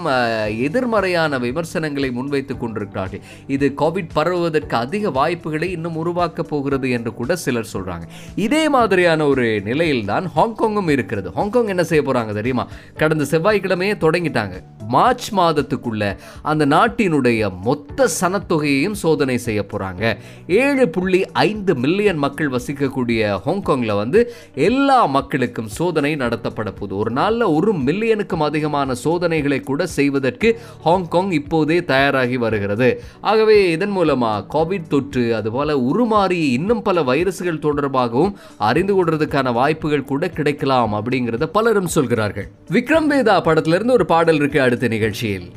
எதிர்மறையான 0.61 1.39
விமர்சனங்களை 1.39 2.11
முன்வைத்துக் 2.11 2.61
கொண்டிருக்கிறார்கள். 2.61 3.21
இது 3.47 3.73
கோவிட் 3.79 4.09
பரவுவதற்கு 4.13 4.77
அதிக 4.77 5.11
வாய்ப்புகளை 5.11 5.71
இன்னும் 5.71 5.97
உருவாக்கப் 5.97 6.49
போகிறது 6.49 6.91
என்று 6.91 7.15
கூட 7.15 7.37
சிலர் 7.37 7.67
சொல்றாங்க. 7.73 8.03
இதே 8.35 8.69
மாதிரியான 8.69 9.27
ஒரு 9.27 9.61
நிலையில் 9.61 10.05
தான் 10.05 10.31
ஹாங்காங்கும் 10.37 10.89
இருக்கிறது. 10.89 11.33
ஹாங்காங் 11.33 11.67
என்ன 11.67 11.85
செய்ய 11.85 12.13
போறாங்க 12.13 12.33
தெரியுமா? 12.33 12.69
கடந்த 12.97 13.25
செவ்வாய்க்கிழமையே 13.25 13.95
தொடங்கிட்டாங்க. 14.01 14.53
மார்ச் 14.89 15.35
மாதத்துக்குள்ள 15.35 16.17
அந்த 16.43 16.67
நாட்டினுடைய 16.67 17.60
மொத்த 17.63 18.09
சனத்தொகையையும் 18.21 18.99
சோதனை 19.03 19.39
செய்ய 19.39 19.67
போறாங்க. 19.73 20.17
ஏழு 20.47 20.89
புள்ளி 20.89 21.27
ஐந்து 21.27 21.75
மில்லியன் 21.75 22.17
மக்கள் 22.17 22.49
வசிக்கக்கூடிய 22.49 23.41
ஹாங்காங்கில் 23.47 23.95
வந்து 23.97 24.33
எல்லா 24.55 25.07
மக்களுக்கும் 25.07 25.69
சோதனை 25.69 26.17
நடத்தப்பட 26.17 26.71
போகுது. 26.71 26.97
ஒரு 26.97 27.11
நாளில் 27.11 27.43
ஒரு 27.43 27.75
மில்லியனுக்கும் 27.75 28.47
அதிகமான 28.49 28.95
சோதனைகளை 28.95 29.61
கூட 29.61 29.87
செய்வதற்கு 29.87 30.59
ஹாங்காங் 30.83 31.31
இப்போதே 31.31 31.85
தயாராகி 31.85 32.37
வருகிறது. 32.37 33.03
ஆகவே 33.21 33.71
இதன் 33.71 33.91
மூலமாக 33.91 34.47
கோவிட் 34.59 34.89
தொற்று 34.89 35.35
அதுபோல் 35.35 35.77
உருமாறி 35.91 36.41
இன்னும் 36.51 36.83
பல 36.83 37.03
வைரஸ்கள் 37.03 37.65
தொடர்பாகவும் 37.67 38.35
அறிந்து 38.59 38.93
கொள்றதுக்கான 38.95 39.53
வாய்ப்புகள் 39.53 40.05
கூட 40.05 40.29
கிடைக்கலாம் 40.29 40.95
அப்படிங்கிறத 40.95 41.47
பலரும் 41.47 41.87
சொல்கிறார்கள். 41.87 42.49
விக்ரம் 42.73 43.11
வேதா 43.11 43.43
படத்திலிருந்து 43.43 43.93
ஒரு 43.93 44.07
பாடல் 44.07 44.35
இருக்கு 44.35 44.61
அடுத்த 44.61 44.89
நிகழ்ச்சியில். 44.89 45.51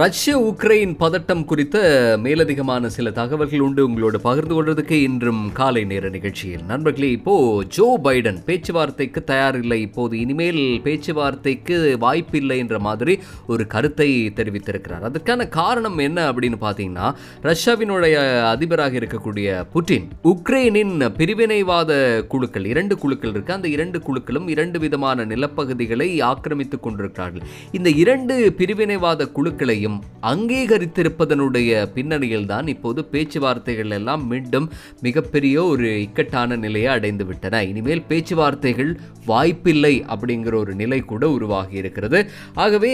ரஷ்ய 0.00 0.38
உக்ரைன் 0.38 0.90
பதட்டம் 1.02 1.44
குறித்த 1.44 1.76
மேலதிகமான 2.22 2.86
சில 2.86 3.10
தகவல்கள் 3.10 3.60
உண்டு. 3.60 3.82
உங்களோட 3.88 4.16
பகிர்ந்து 4.16 4.54
கொள்றதுக்கு 4.56 4.90
இன்றும் 4.90 5.52
காலை 5.52 5.84
நேர 5.84 6.08
நிகழ்ச்சியில். 6.08 6.64
நண்பர்களே 6.64 7.10
இப்போ 7.10 7.64
ஜோ 7.68 8.00
பைடன் 8.04 8.38
பேச்சுவார்த்தைக்கு 8.44 9.20
தயாரில்லை. 9.26 9.78
இப்போது 9.86 10.18
இனிமேல் 10.18 10.60
பேச்சுவார்த்தைக்கு 10.84 11.96
வாய்ப்பில்லை 11.98 12.58
என்ற 12.58 12.78
மாதிரி 12.78 13.18
ஒரு 13.46 13.66
கருத்தை 13.66 14.32
தெரிவித்திருக்கிறார். 14.34 15.06
அதற்கான 15.10 15.46
காரணம் 15.48 15.98
என்ன 15.98 16.32
அப்படின்னு 16.32 16.58
பார்த்தீங்கன்னா 16.66 17.14
ரஷ்யாவினுடைய 17.42 18.18
அதிபராக 18.42 18.98
இருக்கக்கூடிய 18.98 19.64
புட்டின் 19.74 20.06
உக்ரைனின் 20.24 20.94
பிரிவினைவாத 21.20 22.26
குழுக்கள் 22.26 22.64
இரண்டு 22.64 22.98
குழுக்கள் 22.98 23.30
இருக்கு. 23.30 23.52
அந்த 23.52 23.68
இரண்டு 23.68 24.00
குழுக்களும் 24.10 24.48
இரண்டு 24.48 24.78
விதமான 24.78 25.24
நிலப்பகுதிகளை 25.24 26.10
ஆக்கிரமித்துக் 26.22 26.82
கொண்டிருக்கிறார்கள். 26.82 27.42
இந்த 27.72 27.88
இரண்டு 28.04 28.54
பிரிவினைவாத 28.58 29.30
குழுக்களையும் 29.40 29.84
அங்கீகரித்திருப்பதனுடைய 30.22 31.70
பின்னணியில் 31.94 32.46
தான் 32.46 32.66
இப்போது 32.66 33.04
பேச்சுவார்த்தைகள் 33.04 33.90
எல்லாம் 33.90 34.26
மீண்டும் 34.26 34.66
மிகப்பெரிய 35.00 35.64
ஒரு 35.64 36.00
இக்கட்டான 36.00 36.56
நிலையை 36.56 36.90
அடைந்து 36.96 37.24
விட்டன 37.24 37.62
இனிமேல் 37.64 38.04
பேச்சுவார்த்தைகள் 38.08 38.92
வாய்ப்பில்லை 39.26 39.94
அப்படிங்கிற 40.14 40.54
ஒரு 40.54 40.74
நிலை 40.74 41.00
கூட 41.00 41.30
உருவாகி 41.30 41.76
இருக்கிறது. 41.76 42.20
ஆகவே 42.54 42.92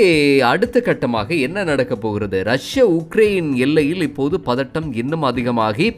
அடுத்த 0.53 0.81
கட்டமாக 0.81 1.41
என்ன 1.41 1.65
நடக்க 1.65 1.97
போகிறது? 1.97 2.43
ரஷ்ய 2.43 2.85
உக்ரைன் 3.01 3.51
எல்லையில் 3.67 4.03
இப்போது 4.03 4.39
பதட்டம் 4.47 4.91
இன்னும் 4.95 5.23
அதிகமாகி 5.23 5.89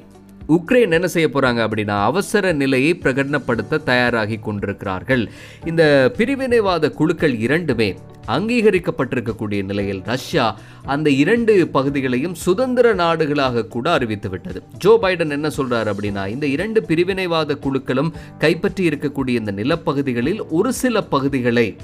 உக்ரைன் 0.48 0.90
என்ன 0.90 1.06
செய்ய 1.06 1.28
போகிறாங்க 1.28 1.60
அப்படின்னா 1.66 2.02
அவசர 2.04 2.52
நிலையை 2.52 2.98
பிரகடனப்படுத்த 3.02 3.82
தயாராகி 3.84 4.38
கொண்டிருக்கிறார்கள். 4.38 5.30
இந்த 5.64 6.12
பிரிவினைவாத 6.16 6.90
குழுக்கள் 6.90 7.38
இரண்டுமே 7.38 7.96
அங்கீகரிக்கப்பட்டிருக்கக்கூடிய 8.26 9.62
நிலையில் 9.64 10.02
ரஷ்யா 10.02 10.56
அந்த 10.84 11.10
இரண்டு 11.10 11.68
பகுதிகளையும் 11.68 12.34
சுதந்திர 12.34 12.94
நாடுகளாக 12.94 13.66
கூட 13.66 13.92
அறிவித்து 13.92 14.28
விட்டது 14.30 14.62
ஜோ 14.78 14.98
பைடன் 15.02 15.30
என்ன 15.30 15.48
சொல்றாரு 15.56 15.90
அப்படின்னா 15.92 16.26
இந்த 16.26 16.46
இரண்டு 16.46 16.82
பிரிவினைவாத 16.88 17.58
குழுக்களும் 17.58 18.14
கைப்பற்றி 18.38 18.88
இருக்கக்கூடிய 18.88 19.28
இந்த 19.28 19.52
நிலப்பகுதிகளில் 19.52 20.46
ஒரு 20.48 20.72
சில 20.72 21.02
பகுதிகளை 21.02 21.76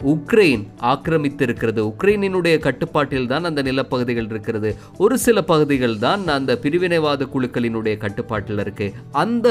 உக்ரைன் 0.00 0.66
ஆக்கிரமித்திருக்கிறது. 0.80 1.92
உக்ரைனினுடைய 1.92 2.58
கட்டுப்பாட்டில் 2.58 3.26
தான் 3.26 3.44
அந்த 3.44 3.62
நிலப்பகுதிகள் 3.62 4.30
இருக்கிறது. 4.30 4.76
ஒரு 4.98 5.18
சில 5.18 5.42
பகுதிகள் 5.42 5.98
தான் 5.98 6.28
அந்த 6.28 6.58
பிரிவினைவாத 6.62 7.28
குழுக்களினுடைய 7.34 7.96
கட்டுப்பாட்டில் 7.96 8.58
இருக்கு. 8.58 8.92
அந்த 9.12 9.48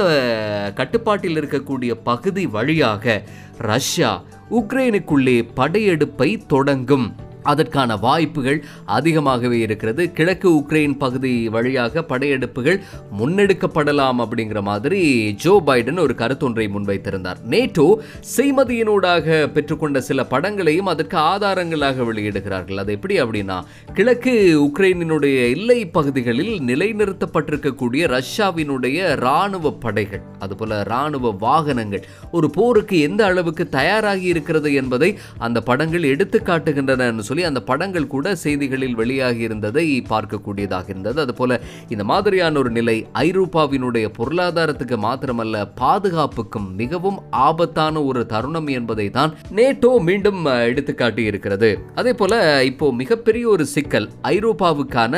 கட்டுப்பாட்டில் 0.75 1.39
இருக்கக்கூடிய 1.39 1.97
பகுதி 2.03 2.45
வழியாக 2.47 3.23
ரஷ்யா 3.57 4.23
உக்ரைனுக்குள்ளே 4.51 5.49
படையெடுப்பை 5.53 6.43
தொடங்கும். 6.47 7.29
அதற்கான 7.43 7.97
வாய்ப்புகள் 7.97 8.63
அதிகமாகவே 8.85 9.59
இருக்கிறது. 9.59 10.11
கிழக்கு 10.11 10.49
உக்ரைன் 10.59 10.97
பகுதி 10.97 11.49
வழியாக 11.49 12.05
படையெடுப்புகள் 12.09 12.79
முன்னெடுக்கப்படலாம் 13.19 14.19
அப்படிங்கிற 14.23 14.61
மாதிரி 14.61 15.33
ஜோ 15.33 15.61
பைடன் 15.65 15.99
ஒரு 15.99 16.15
கருத்தொன்றை 16.17 16.67
முன்வைத்திருந்தார். 16.75 17.35
நேட்டோ 17.49 17.95
செய்மதியினூடாக 18.37 19.47
பெற்றுக்கொண்ட 19.47 19.97
சில 19.97 20.23
படங்களையும் 20.23 20.85
அதற்கு 20.85 21.17
ஆதாரங்களாக 21.17 22.03
வெளியிடுகிறார்கள். 22.03 22.77
அது 22.77 22.93
எப்படி 22.93 23.21
அப்படின்னா 23.21 23.59
கிழக்கு 23.93 24.33
உக்ரைனினுடைய 24.65 25.49
எல்லை 25.49 25.89
பகுதிகளில் 25.89 26.61
நிலைநிறுத்தப்பட்டிருக்கக்கூடிய 26.61 28.03
ரஷ்யாவினுடைய 28.17 29.17
இராணுவ 29.17 29.73
படைகள் 29.73 30.21
அதுபோல 30.39 30.79
இராணுவ 30.79 31.31
வாகனங்கள் 31.31 32.05
ஒரு 32.31 32.49
போருக்கு 32.49 32.99
எந்த 32.99 33.25
அளவுக்கு 33.25 33.69
தயாராகி 33.69 34.25
இருக்கிறது 34.25 34.73
என்பதை 34.73 35.17
அந்த 35.37 35.61
படங்கள் 35.61 36.03
எடுத்து 36.03 36.41
காட்டுகின்றன 36.45 37.07
சொல்லி 37.31 37.45
அந்த 37.49 37.63
படங்கள் 37.71 38.11
கூட 38.15 38.35
செய்திகளில் 38.45 38.97
வெளியாகி 39.01 39.43
இருந்ததை 39.47 39.85
பார்க்கக்கூடியதாக 40.11 40.87
இருந்தது. 40.93 41.17
அதுபோல 41.25 41.59
இந்த 41.93 42.03
மாதிரியான 42.11 42.59
ஒரு 42.61 42.71
நிலை 42.77 42.95
ஐரோப்பாவினுடைய 43.25 44.05
பொருளாதாரத்துக்கு 44.17 44.97
மாத்திரமல்ல 45.05 45.65
பாதுகாப்புக்கும் 45.81 46.67
மிகவும் 46.81 47.19
ஆபத்தான 47.47 48.03
ஒரு 48.09 48.21
தருணம் 48.33 48.69
என்பதை 48.79 49.07
தான் 49.17 49.31
நேட்டோ 49.57 49.91
மீண்டும் 50.07 50.41
எடுத்துக்காட்டி 50.71 51.23
இருக்கிறது. 51.31 51.69
அதே 51.99 52.13
போல 52.21 52.33
இப்போ 52.71 52.87
மிகப்பெரிய 53.01 53.45
ஒரு 53.53 53.65
சிக்கல் 53.75 54.07
ஐரோப்பாவுக்கான 54.33 55.15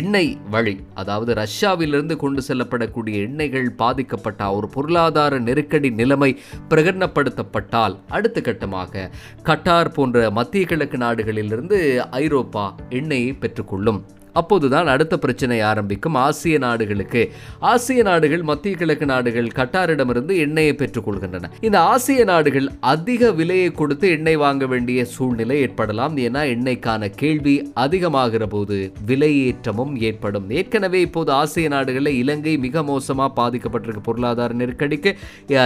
எண்ணெய் 0.00 0.32
வழி 0.54 0.74
அதாவது 1.02 1.30
ரஷ்யாவிலிருந்து 1.42 2.16
கொண்டு 2.24 2.42
செல்லப்படக்கூடிய 2.48 3.16
எண்ணெய்கள் 3.28 3.68
பாதிக்கப்பட்ட 3.82 4.50
ஒரு 4.58 4.68
பொருளாதார 4.76 5.38
நெருக்கடி 5.48 5.90
நிலைமை 6.00 6.30
பிரகடனப்படுத்தப்பட்டால் 6.70 7.96
அடுத்த 8.16 8.38
கட்டமாக 8.40 9.08
கட்டார் 9.48 9.94
போன்ற 9.96 10.26
மத்திய 10.38 10.64
கிழக்கு 10.70 10.98
நாடுகளில் 11.04 11.53
இருந்து 11.54 11.78
ஐரோப்பா 12.22 12.64
எண்ணெயை 12.90 13.32
பெற்றுக்கொள்ளும். 13.34 14.00
அப்போதுதான் 14.34 14.86
அடுத்த 14.86 15.18
பிரச்சனை 15.18 15.60
ஆரம்பிக்கும் 15.60 16.14
ஆசிய 16.14 16.58
நாடுகளுக்கு. 16.58 17.32
ஆசிய 17.58 18.02
நாடுகள் 18.02 18.42
மத்திய 18.42 18.76
கிழக்கு 18.76 19.06
நாடுகள் 19.06 19.46
கட்டாரிடமிருந்து 19.46 20.36
எண்ணெயை 20.36 20.72
பெற்றுக்கொள்கின்றன 20.72 21.42
இந்த 21.60 21.80
ஆசிய 21.80 22.24
நாடுகள் 22.24 22.70
அதிக 22.80 23.32
விலையை 23.32 23.70
கொடுத்து 23.70 24.10
எண்ணெய் 24.10 24.36
வாங்க 24.36 24.66
வேண்டிய 24.66 25.04
சூழ்நிலை 25.04 25.60
ஏற்படலாம் 25.60 26.16
ஏன்னா 26.16 26.20
எண்ணெய்க்கான 26.20 27.10
கேள்வி 27.16 27.72
அதிகமாகிற 27.76 28.46
போது 28.46 28.92
விலையேற்றமும் 29.06 30.00
ஏற்படும். 30.00 30.50
ஏற்கனவே 30.50 31.00
இப்போது 31.00 31.32
ஆசிய 31.32 31.68
நாடுகளில் 31.68 32.18
இலங்கை 32.18 32.56
மிக 32.56 32.82
மோசமாக 32.82 33.42
பாதிக்கப்பட்டிருக்க 33.42 33.96
பொருளாதார 34.02 34.54
நெருக்கடிக்கு. 34.54 35.14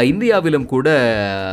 இந்தியாவிலும் 0.03 0.67
கூட 0.67 0.89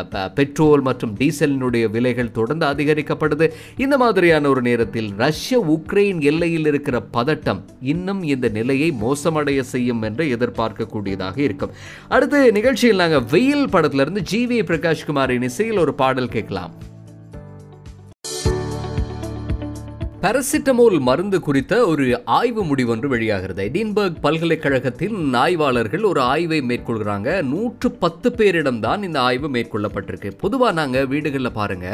ப- 0.10 0.30
பெட்ரோல் 0.30 0.82
மற்றும் 0.82 1.18
டீசலினுடைய 1.18 1.90
விலைகள் 1.90 2.32
தொடர்ந்து 2.32 2.66
அதிகரிக்கப்படுது. 2.66 3.52
இந்த 3.78 3.98
மாதிரியான 3.98 4.50
ஒரு 4.50 4.62
நேரத்தில் 4.62 5.14
ரஷ்ய 5.18 5.60
உக்ரைன் 5.60 6.22
எல்லையில் 6.22 6.66
இருக்கிற 6.66 7.02
பதட்டம் 7.14 7.62
இன்னும் 7.82 8.24
இந்த 8.24 8.48
நிலையை 8.48 8.92
மோசமடைய 8.92 9.60
செய்யும் 9.60 10.02
என்று 10.02 10.38
எதிர்பார்க்கக்கூடியதாக 10.38 11.38
இருக்கும். 11.38 11.72
அடுத்து 12.10 12.52
நிகழ்ச்சியில் 12.52 13.02
நாங்கள் 13.04 13.24
வெயில் 13.24 13.70
படத்திலிருந்து 13.70 14.22
ஜி 14.22 14.48
வி 14.48 14.60
பிரகாஷ்குமாரின் 14.72 15.42
இசையில் 15.42 15.78
ஒரு 15.78 15.94
பாடல் 15.94 16.30
கேட்கலாம். 16.30 16.76
பாராசிட்டமோல் 20.26 20.96
மருந்து 21.08 21.38
குறித்த 21.46 21.74
ஒரு 21.88 22.06
ஆய்வு 22.36 22.62
முடிவொன்று 22.70 23.08
வெளியாகிறது. 23.12 23.64
எடின்பர்க் 23.70 24.22
பல்கலைக்கழகத்தின் 24.24 25.18
ஆய்வாளர்கள் 25.42 26.06
ஒரு 26.12 26.22
ஆய்வை 26.22 26.60
மேற்கொள்கிறாங்க. 26.70 27.30
நூற்று 27.50 27.90
பத்து 28.04 28.30
பேரிடம் 28.40 28.80
தான் 28.86 29.04
இந்த 29.08 29.18
ஆய்வு 29.22 29.48
மேற்கொள்ளப்பட்டிருக்கு. 29.56 30.30
பொதுவாக 30.44 30.76
நாங்கள் 30.80 31.06
வீடுகளில் 31.12 31.52
பாருங்க. 31.60 31.90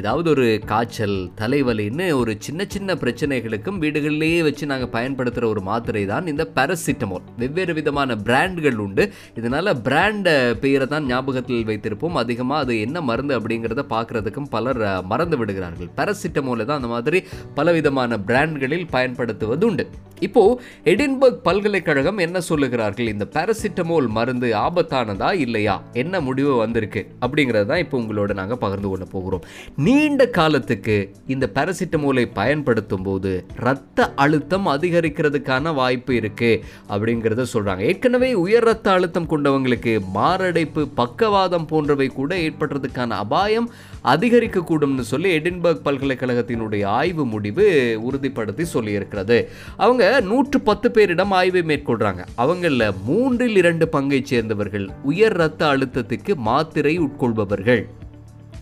ஏதாவது 0.00 0.30
ஒரு 0.34 0.46
காய்ச்சல் 0.70 1.16
தலைவலின்னு 1.40 2.06
ஒரு 2.20 2.34
சின்ன 2.46 2.66
சின்ன 2.74 2.96
பிரச்சனைகளுக்கும் 3.02 3.80
வீடுகளிலேயே 3.84 4.38
வச்சு 4.48 4.70
நாங்கள் 4.72 4.92
பயன்படுத்துகிற 4.96 5.50
ஒரு 5.54 5.64
மாத்திரை 5.68 6.04
தான் 6.12 6.30
இந்த 6.34 6.46
பாராசிட்டமோல். 6.56 7.26
வெவ்வேறு 7.42 7.74
விதமான 7.80 8.16
பிராண்டுகள் 8.30 8.80
உண்டு. 8.86 9.06
இதனால 9.40 9.76
பிராண்டை 9.90 10.36
பெயரை 10.64 10.88
தான் 10.94 11.06
ஞாபகத்தில் 11.12 11.68
வைத்திருப்போம். 11.72 12.18
அதிகமாக 12.24 12.62
அது 12.66 12.80
என்ன 12.86 13.04
மருந்து 13.10 13.36
அப்படிங்கிறத 13.40 13.86
பார்க்குறதுக்கும் 13.94 14.50
பலர் 14.56 14.82
மறந்து 15.12 15.38
விடுகிறார்கள். 15.42 15.92
பாராசிட்டமோலை 16.00 16.66
தான் 16.72 16.80
அந்த 16.82 16.92
மாதிரி 16.96 17.20
பல 17.54 17.72
பலவிதமான 17.74 18.18
பிராண்ட்களில் 18.28 18.90
பயன்படுத்துவது 18.96 19.66
உண்டு 19.66 19.84
இப்போ 20.26 20.42
எடின்பர்க் 20.90 21.40
பல்கலைக்கழகம் 21.46 22.20
என்ன 22.24 22.38
சொல்லுகிறார்கள்? 22.48 23.08
இந்த 23.12 23.24
பாராசிட்டமோல் 23.34 24.06
மருந்து 24.16 24.48
ஆபத்தானதா 24.56 25.30
இல்லையா? 25.44 25.74
என்ன 26.02 26.20
முடிவு 26.26 26.52
வந்திருக்கு? 26.60 27.00
அப்படிங்கிறது 27.24 27.66
தான் 27.70 27.82
இப்போ 27.84 27.96
உங்களோட 28.02 28.32
நாங்கள் 28.40 28.60
பகிர்ந்து 28.64 28.88
கொள்ள 28.88 29.06
போகிறோம். 29.14 29.44
நீண்ட 29.86 30.26
காலத்துக்கு 30.38 30.96
இந்த 31.34 31.48
பாராசிட்டமோலை 31.56 32.24
பயன்படுத்தும் 32.40 33.04
போது 33.08 33.32
ரத்த 33.66 34.08
அழுத்தம் 34.24 34.68
அதிகரிக்கிறதுக்கான 34.74 35.74
வாய்ப்பு 35.80 36.14
இருக்கு 36.20 36.52
அப்படிங்கிறத 36.94 37.46
சொல்றாங்க. 37.54 37.84
ஏற்கனவே 37.90 38.30
உயர் 38.44 38.68
ரத்த 38.70 38.90
அழுத்தம் 38.98 39.30
கொண்டவங்களுக்கு 39.34 39.94
மாரடைப்பு 40.18 40.84
பக்கவாதம் 41.02 41.68
போன்றவை 41.72 42.08
கூட 42.20 42.34
ஏற்படுறதுக்கான 42.46 43.18
அபாயம் 43.26 43.68
அதிகரிக்கக்கூடும்னு 44.04 45.00
சொல்லி 45.00 45.38
எடின்பர்க் 45.38 45.84
பல்கலைக்கழகத்தினுடைய 45.84 46.84
ஆய்வு 46.84 47.26
முடிவு 47.26 47.66
உறுதிப்படுத்தி 48.08 48.64
சொல்லியிருக்கிறது. 48.74 49.46
அவங்க 49.76 50.20
நூற்று 50.20 50.60
பத்து 50.60 50.90
பேரிடம் 50.94 51.30
ஆய்வை 51.30 51.62
மேற்கொள்கிறாங்க 51.62 52.24
அவங்களில் 52.36 52.94
மூன்றில் 53.04 53.56
இரண்டு 53.56 53.88
பங்கை 53.88 54.20
சேர்ந்தவர்கள் 54.24 54.88
உயர் 55.02 55.32
ரத்த 55.32 55.66
அழுத்தத்துக்கு 55.66 56.34
மாத்திரை 56.34 57.00
உட்கொள்பவர்கள். 57.00 57.82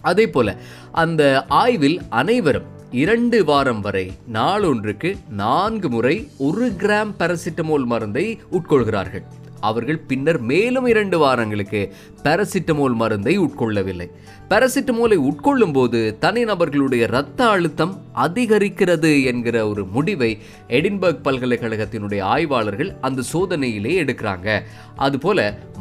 அதே 0.02 0.26
போல 0.26 0.56
அந்த 0.92 1.44
ஆய்வில் 1.48 2.00
அனைவரும் 2.08 2.70
இரண்டு 2.90 3.44
வாரம் 3.44 3.80
வரை 3.80 4.12
நாளொன்றுக்கு 4.32 5.16
நான்கு 5.28 5.88
முறை 5.88 6.28
ஒரு 6.38 6.72
கிராம் 6.78 7.12
பாராசிட்டமோல் 7.18 7.84
மருந்தை 7.84 8.40
உட்கொள்கிறார்கள். 8.52 9.22
அவர்கள் 9.60 9.98
பின்னர் 9.98 10.40
மேலும் 10.40 10.86
இரண்டு 10.86 11.18
வாரங்களுக்கு 11.18 11.94
பாராசிட்டமோல் 12.24 12.94
மருந்தை 12.94 13.32
உட்கொள்ளவில்லை. 13.40 14.06
பாராசிட்டமோலை 14.50 15.16
உட்கொள்ளும் 15.28 15.72
போது 15.72 16.00
தனிநபர்களுடைய 16.20 17.02
இரத்த 17.08 17.40
அழுத்தம் 17.48 17.94
அதிகரிக்கிறது 18.24 19.10
என்கிற 19.24 19.56
ஒரு 19.68 19.82
முடிவை 19.94 20.30
எடின்பர்க் 20.68 21.24
பல்கலைக்கழகத்தினுடைய 21.26 22.20
ஆய்வாளர்கள் 22.34 22.90
அந்த 23.00 23.22
சோதனையிலே 23.32 23.94
எடுக்கிறாங்க. 24.02 24.48
அதுபோல 24.96 25.38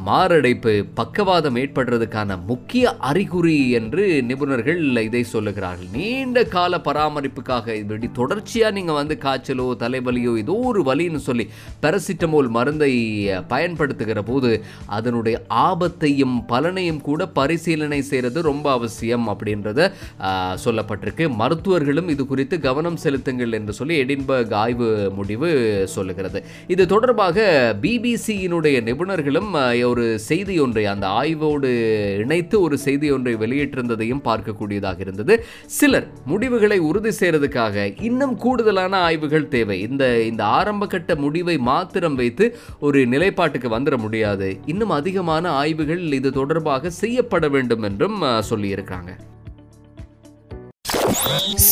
மாரடைப்பு 0.08 0.74
பக்கவாதம் 0.94 1.56
ஏற்படுறதுக்கான 1.56 2.38
முக்கிய 2.46 2.94
அறிகுறி 3.10 3.58
என்று 3.80 4.06
நிபுணர்கள் 4.30 4.82
இதை 5.02 5.24
சொல்லுகிறார்கள். 5.34 5.92
நீண்ட 5.98 6.44
கால 6.56 6.78
பராமரிப்புக்காக 6.88 7.76
இப்படி 7.82 8.10
தொடர்ச்சியாக 8.20 8.76
நீங்கள் 8.78 9.00
வந்து 9.02 9.18
காய்ச்சலோ 9.26 9.68
தலைவலியோ 9.84 10.34
ஏதோ 10.38 10.56
ஒரு 10.72 10.84
வலின்னு 10.90 11.22
சொல்லி 11.28 11.48
பாராசிட்டமோல் 11.82 12.50
மருந்தை 12.58 12.92
பயன்படுத்துகிற 13.48 14.22
போது 14.32 14.52
அதனுடைய 14.86 15.38
ஆபத்தையும் 15.68 16.31
பலனையும் 16.52 17.02
கூட 17.08 17.28
பரிசீலனை 17.38 18.00
செய்கிறது 18.10 18.42
ரொம்ப 18.52 18.68
அவசியம் 18.78 19.26
அப்படின்றத 19.34 19.80
சொல்லப்பட்டிருக்கு. 20.66 21.26
மருத்துவர்களும் 21.42 22.10
இது 22.16 22.26
குறித்து 22.32 22.56
கவனம் 22.68 23.00
செலுத்துங்கள் 23.04 23.56
என்று 23.60 23.74
சொல்லி 23.80 23.96
எடின்பர்க் 24.04 24.56
ஆய்வு 24.64 24.90
முடிவு 25.20 25.50
சொல்லுகிறது. 25.96 26.42
இது 26.74 26.86
தொடர்பாக 26.94 27.48
பிபிசியினுடைய 27.84 28.78
நிபுணர்களும் 28.90 29.52
ஒரு 29.92 30.06
செய்தி 30.30 30.56
ஒன்றை 30.66 30.86
அந்த 30.94 31.06
ஆய்வோடு 31.20 31.70
இணைத்து 32.24 32.56
ஒரு 32.66 32.76
செய்தி 32.86 33.08
ஒன்றை 33.18 33.36
வெளியிட்டிருந்ததையும் 33.44 34.24
பார்க்கக்கூடியதாக 34.30 35.00
இருந்தது. 35.06 35.34
சிலர் 35.80 36.08
முடிவுகளை 36.32 36.80
உறுதி 36.90 37.14
செய்யறதுக்காக 37.20 37.86
இன்னும் 38.10 38.36
கூடுதலான 38.44 38.94
ஆய்வுகள் 39.08 39.48
தேவை. 39.56 39.78
இந்த 39.88 40.04
இந்த 40.30 40.44
ஆரம்ப 40.60 40.88
கட்ட 40.94 41.12
முடிவை 41.24 41.58
மாத்திரம் 41.72 42.16
வைத்து 42.22 42.46
ஒரு 42.88 43.00
நிலைப்பாட்டுக்கு 43.14 43.70
வந்துட 43.76 43.96
முடியாது. 44.06 44.48
இன்னும் 44.74 44.94
அதிகமான 45.00 45.46
ஆய்வுகள் 45.62 46.02
இது 46.22 46.32
தொடர்பாக 46.32 46.90
செய்யப்பட 47.02 47.48
வேண்டும் 47.58 47.86
என்றும் 47.90 48.22
சொல்லியிருக்காங்க 48.52 49.12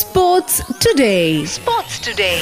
Sports 0.00 0.56
today. 0.84 1.26
Sports 1.56 1.96
today. 2.06 2.38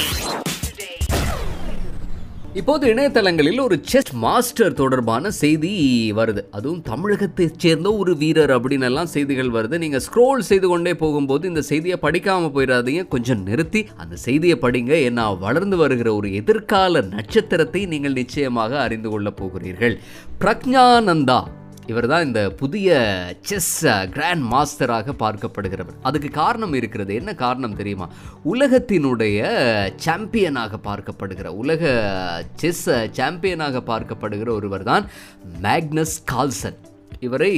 இப்போது 2.53 2.93
இணையதளங்களில் 2.93 3.59
ஒரு 3.61 3.79
செஸ் 3.81 4.13
மாஸ்டர் 4.13 4.73
தொடர்பான 4.73 5.31
செய்தி 5.31 5.73
வருது. 6.15 6.41
அதுவும் 6.51 6.81
தமிழகத்தைச் 6.81 7.59
சேர்ந்த 7.59 7.93
ஒரு 7.93 8.15
வீரர் 8.17 8.49
அப்படின்னு 8.49 8.87
எல்லாம் 8.89 9.11
செய்திகள் 9.15 9.51
வருது. 9.57 9.77
நீங்க 9.77 9.99
ஸ்க்ரோல் 10.07 10.39
செய்து 10.39 10.67
கொண்டே 10.67 10.93
போகும்போது 10.95 11.47
இந்த 11.47 11.61
செய்தியை 11.61 11.97
படிக்காம 12.01 12.49
போயிடாதீங்க. 12.55 13.07
கொஞ்சம் 13.07 13.43
நிறுத்தி 13.43 13.87
அந்த 13.97 14.15
செய்தியை 14.15 14.57
படிங்க. 14.61 14.95
ஏன்னா 15.07 15.37
வளர்ந்து 15.37 15.77
வருகிற 15.77 16.15
ஒரு 16.15 16.33
எதிர்கால 16.33 17.01
நட்சத்திரத்தை 17.01 17.85
நீங்கள் 17.85 18.19
நிச்சயமாக 18.21 18.81
அறிந்து 18.81 19.09
கொள்ளப் 19.09 19.37
போகிறீர்கள். 19.37 19.95
பிரக்ஞானந்தா 20.41 21.39
இவர் 21.89 22.07
தான் 22.11 22.25
இந்த 22.27 22.41
புதிய 22.61 22.89
செஸ் 23.49 23.71
கிராண்ட் 24.15 24.45
மாஸ்டராக 24.53 25.15
பார்க்கப்படுகிறவர். 25.23 25.97
அதுக்கு 26.09 26.29
காரணம் 26.41 26.75
இருக்கிறது 26.79 27.13
என்ன 27.21 27.31
காரணம் 27.45 27.77
தெரியுமா? 27.79 28.07
உலகத்தினுடைய 28.53 29.39
சாம்பியனாக 30.05 30.79
பார்க்கப்படுகிற 30.89 31.47
உலக 31.63 31.83
செஸ் 32.61 32.85
சாம்பியனாக 33.19 33.83
பார்க்கப்படுகிற 33.91 34.51
ஒருவர் 34.59 34.89
தான் 34.91 35.07
மேக்னஸ் 35.67 36.17
கால்சன் 36.33 36.79
இவரை 37.27 37.49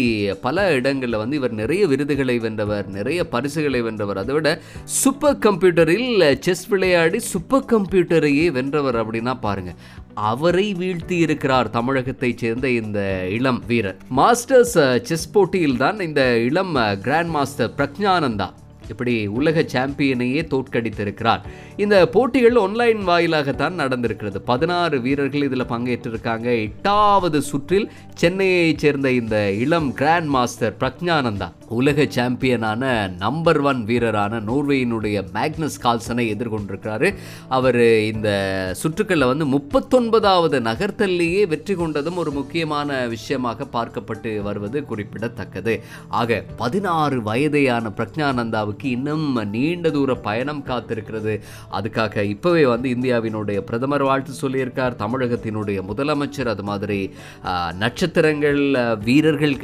பல 0.44 0.58
இடங்களில் 0.76 1.20
வந்து 1.22 1.36
இவர் 1.39 1.54
நிறைய 1.60 1.82
விருதுகளை 1.89 2.36
வென்றவர் 2.46 2.88
நிறைய 2.96 3.20
பரிசுகளை 3.34 3.82
வென்றவர். 3.88 4.20
அதை 4.22 4.34
விட 4.38 4.52
சூப்பர் 5.00 5.38
கம்ப்யூட்டரில் 5.46 6.24
செஸ் 6.46 6.63
விளையாடி 6.72 7.20
சூப்பர் 7.32 7.67
கம்ப்யூட்டரையே 7.74 8.48
வென்றவர் 8.58 8.98
அப்படின்னா 9.02 9.36
பாருங்கள் 9.46 9.78
அவரை 10.13 10.74
வீழ்த்தி 10.74 11.12
இருக்கிறார் 11.12 11.69
தமிழகத்தைச் 11.69 12.38
சேர்ந்த 12.38 12.69
இந்த 12.69 13.28
இளம் 13.30 13.63
வீரர். 13.67 13.97
மாஸ்டர்ஸ் 14.17 15.02
செஸ் 15.02 15.32
போட்டியில் 15.32 15.78
தான் 15.78 16.00
இந்த 16.00 16.38
இளம் 16.38 16.74
கிராண்ட் 17.02 17.30
மாஸ்டர் 17.30 17.74
பிரக்ஞானந்தா 17.78 18.50
இப்படி 18.89 19.28
உலக 19.28 19.62
சாம்பியனையே 19.62 20.41
தோற்கடித்திருக்கிறார். 20.43 21.41
இந்த 21.78 22.08
போட்டிகள் 22.08 22.56
ஆன்லைன் 22.56 23.08
வாயிலாகத்தான் 23.08 23.78
நடந்திருக்கிறது. 23.78 24.38
பதினாறு 24.38 25.02
வீரர்கள் 25.02 25.43
இதில் 25.43 25.65
பங்கேற்றிருக்காங்க. 25.65 26.62
எட்டாவது 26.62 27.41
சுற்றில் 27.41 27.91
சென்னையைச் 28.13 28.78
சேர்ந்த 28.78 29.12
இந்த 29.12 29.52
இளம் 29.52 29.93
கிராண்ட் 29.93 30.28
மாஸ்டர் 30.28 30.76
பிரக்ஞானந்தா. 30.80 31.52
உலக 31.78 32.06
சாம்பியனான 32.16 32.84
நம்பர் 33.24 33.60
ஒன் 33.70 33.82
வீரரான 33.90 34.40
நோர்வேயினுடைய 34.48 35.18
மேக்னஸ் 35.36 35.78
கால்சனை 35.84 36.26
எதிர்கொண்டிருக்கிறாரு. 36.34 37.10
அவர் 37.58 37.80
இந்த 38.12 38.30
சுற்றுக்களில் 38.82 39.30
வந்து 39.32 39.46
முப்பத்தொன்பதாவது 39.56 40.60
நகர்த்தல்லையே 40.70 41.44
வெற்றி 41.54 41.76
கொண்டதும் 41.76 42.20
ஒரு 42.24 42.32
முக்கியமான 42.40 43.00
விஷயமாக 43.16 43.68
பார்க்கப்பட்டு 43.76 44.32
வருவது 44.48 44.82
குறிப்பிடத்தக்கது. 44.92 45.76
ஆக 46.22 46.42
பதினாறு 46.62 47.20
வயதையான 47.30 47.94
பிரக்ஞானந்தாவுக்கு 48.00 48.88
இன்னும் 48.98 49.28
நீண்ட 49.56 49.90
தூர 49.98 50.16
பயணம் 50.28 50.64
காத்திருக்கிறது. 50.72 51.36
அதுக்காக 51.80 52.26
இப்போவே 52.34 52.66
வந்து 52.74 52.88
இந்தியாவினுடைய 52.96 53.60
பிரதமர் 53.70 54.08
வாழ்த்து 54.10 54.34
சொல்லியிருக்கார் 54.44 55.00
தமிழகத்தினுடைய 55.04 55.80
முதலமைச்சர் 55.92 56.54
அது 56.54 56.64
மாதிரி 56.72 57.00
நட்சத்திரங்கள் 57.84 58.62
வீரர்கள் 59.08 59.56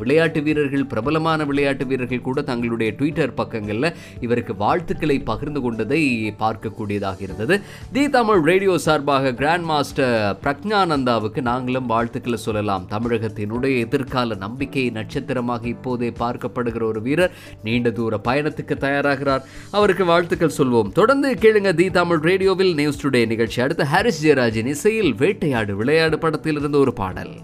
விளையாட்டு 0.00 0.40
வீரர்கள் 0.46 0.90
பிரபலமான 0.92 1.40
விளையாட்டு 1.54 1.84
வீரர்கள் 1.90 2.26
கூட 2.28 2.42
தங்களுடைய 2.50 2.90
ட்விட்டர் 2.98 3.34
பக்கங்களில் 3.40 3.90
இவருக்கு 4.26 4.52
வாழ்த்துக்களை 4.62 5.16
பகிர்ந்து 5.30 5.60
கொண்டதை 5.66 6.00
பார்க்கக்கூடியதாக 6.42 7.20
இருந்தது. 7.26 7.54
தி 7.94 8.02
தமிழ் 8.16 8.42
ரேடியோ 8.50 8.74
சார்பாக 8.86 9.32
கிராண்ட் 9.40 9.68
மாஸ்டர் 9.70 10.14
பிரக்ஞானந்தாவுக்கு 10.44 11.40
நாங்களும் 11.50 11.90
வாழ்த்துக்களை 11.92 12.38
சொல்லலாம். 12.46 12.88
தமிழகத்தினுடைய 12.94 13.74
எதிர்கால 13.86 14.38
நம்பிக்கை 14.44 14.84
நட்சத்திரமாக 14.98 15.68
இப்போதே 15.74 16.10
பார்க்கப்படுகிற 16.22 16.84
ஒரு 16.90 17.02
வீரர் 17.06 17.34
நீண்ட 17.68 17.90
தூர 18.00 18.20
பயணத்துக்கு 18.28 18.76
தயாராகிறார். 18.86 19.44
அவருக்கு 19.78 20.04
வாழ்த்துக்கள் 20.12 20.56
சொல்வோம். 20.58 20.92
தொடர்ந்து 21.00 21.30
கேளுங்க 21.44 21.72
தி 21.80 21.88
தமிழ் 22.00 22.22
ரேடியோவில் 22.30 22.74
நியூஸ் 22.82 23.02
டுடே 23.06 23.24
நிகழ்ச்சி. 23.34 23.60
அடுத்து 23.66 23.86
ஹாரிஸ் 23.94 24.22
ஜெயராஜின் 24.26 24.72
இசையில் 24.76 25.12
வேட்டையாடு 25.24 25.74
விளையாடு 25.82 26.18
படத்திலிருந்து 26.26 26.78
ஒரு 26.84 26.94
பாடல். 27.02 27.34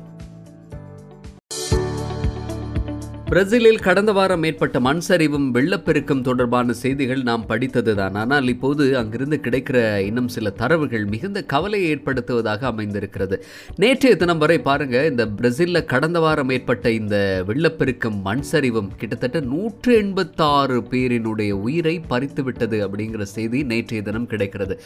பிரேசிலில் 3.33 3.85
கடந்த 3.85 4.13
வாரம் 4.17 4.45
ஏற்பட்ட 4.49 4.77
மண் 4.85 5.03
சரிவும் 5.09 5.45
வெள்ளப்பெருக்கம் 5.57 6.23
தொடர்பான 6.29 6.73
செய்திகள் 6.81 7.21
நாம் 7.29 7.45
படித்ததுதான். 7.51 8.15
ஆனால் 8.23 8.47
இப்போது 8.53 8.85
அங்கிருந்து 9.01 9.37
கிடைக்கிற 9.45 9.77
இன்னும் 10.07 10.31
சில 10.35 10.51
தரவுகள் 10.61 11.05
மிகுந்த 11.13 11.41
கவலையை 11.53 11.89
ஏற்படுத்துவதாக 11.95 12.67
அமைந்திருக்கிறது. 12.71 13.37
நேற்றைய 13.83 14.15
தினம் 14.23 14.41
வரை 14.45 14.57
பாருங்க 14.69 14.97
இந்த 15.11 15.27
பிரேசிலில் 15.41 15.89
கடந்த 15.93 16.21
வாரம் 16.25 16.51
ஏற்பட்ட 16.57 16.91
இந்த 17.01 17.19
வெள்ளப்பெருக்கம் 17.51 18.19
மண் 18.27 18.45
சரிவும் 18.51 18.91
கிட்டத்தட்ட 19.03 19.43
நூற்று 19.53 19.93
எண்பத்தாறு 20.01 20.79
பேரினுடைய 20.95 21.53
உயிரை 21.67 21.95
பறித்துவிட்டது 22.15 22.81
அப்படிங்கிற 22.89 23.29
செய்தி 23.37 23.61
நேற்றைய 23.75 24.03
தினம் 24.11 24.29
கிடைக்கிறது. 24.35 24.77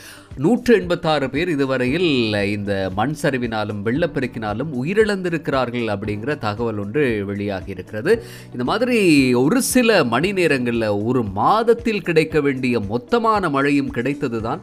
நூற்று 0.45 0.75
எண்பத்தாறு 0.81 1.29
பேர் 1.37 1.55
இதுவரையில் 1.57 2.11
இந்த 2.57 2.75
மண் 3.01 3.17
சரிவினாலும் 3.23 3.83
வெள்ளப்பெருக்கினாலும் 3.89 4.77
உயிரிழந்திருக்கிறார்கள் 4.83 5.89
அப்படிங்கிற 5.97 6.39
தகவல் 6.47 6.85
ஒன்று 6.87 7.07
வெளியாகி 7.33 7.77
இருக்கிறது 7.79 8.15
இந்த 8.53 8.65
மாதிரி 8.65 8.99
ஒரு 9.35 9.63
சில 9.63 10.05
மணி 10.05 10.33
நேரங்களில் 10.33 10.89
ஒரு 11.05 11.23
மாதத்தில் 11.33 12.03
கிடைக்க 12.03 12.41
வேண்டிய 12.41 12.81
மொத்தமான 12.89 13.51
மழையும் 13.51 13.91
கிடைத்தது 13.91 14.41
தான் 14.43 14.63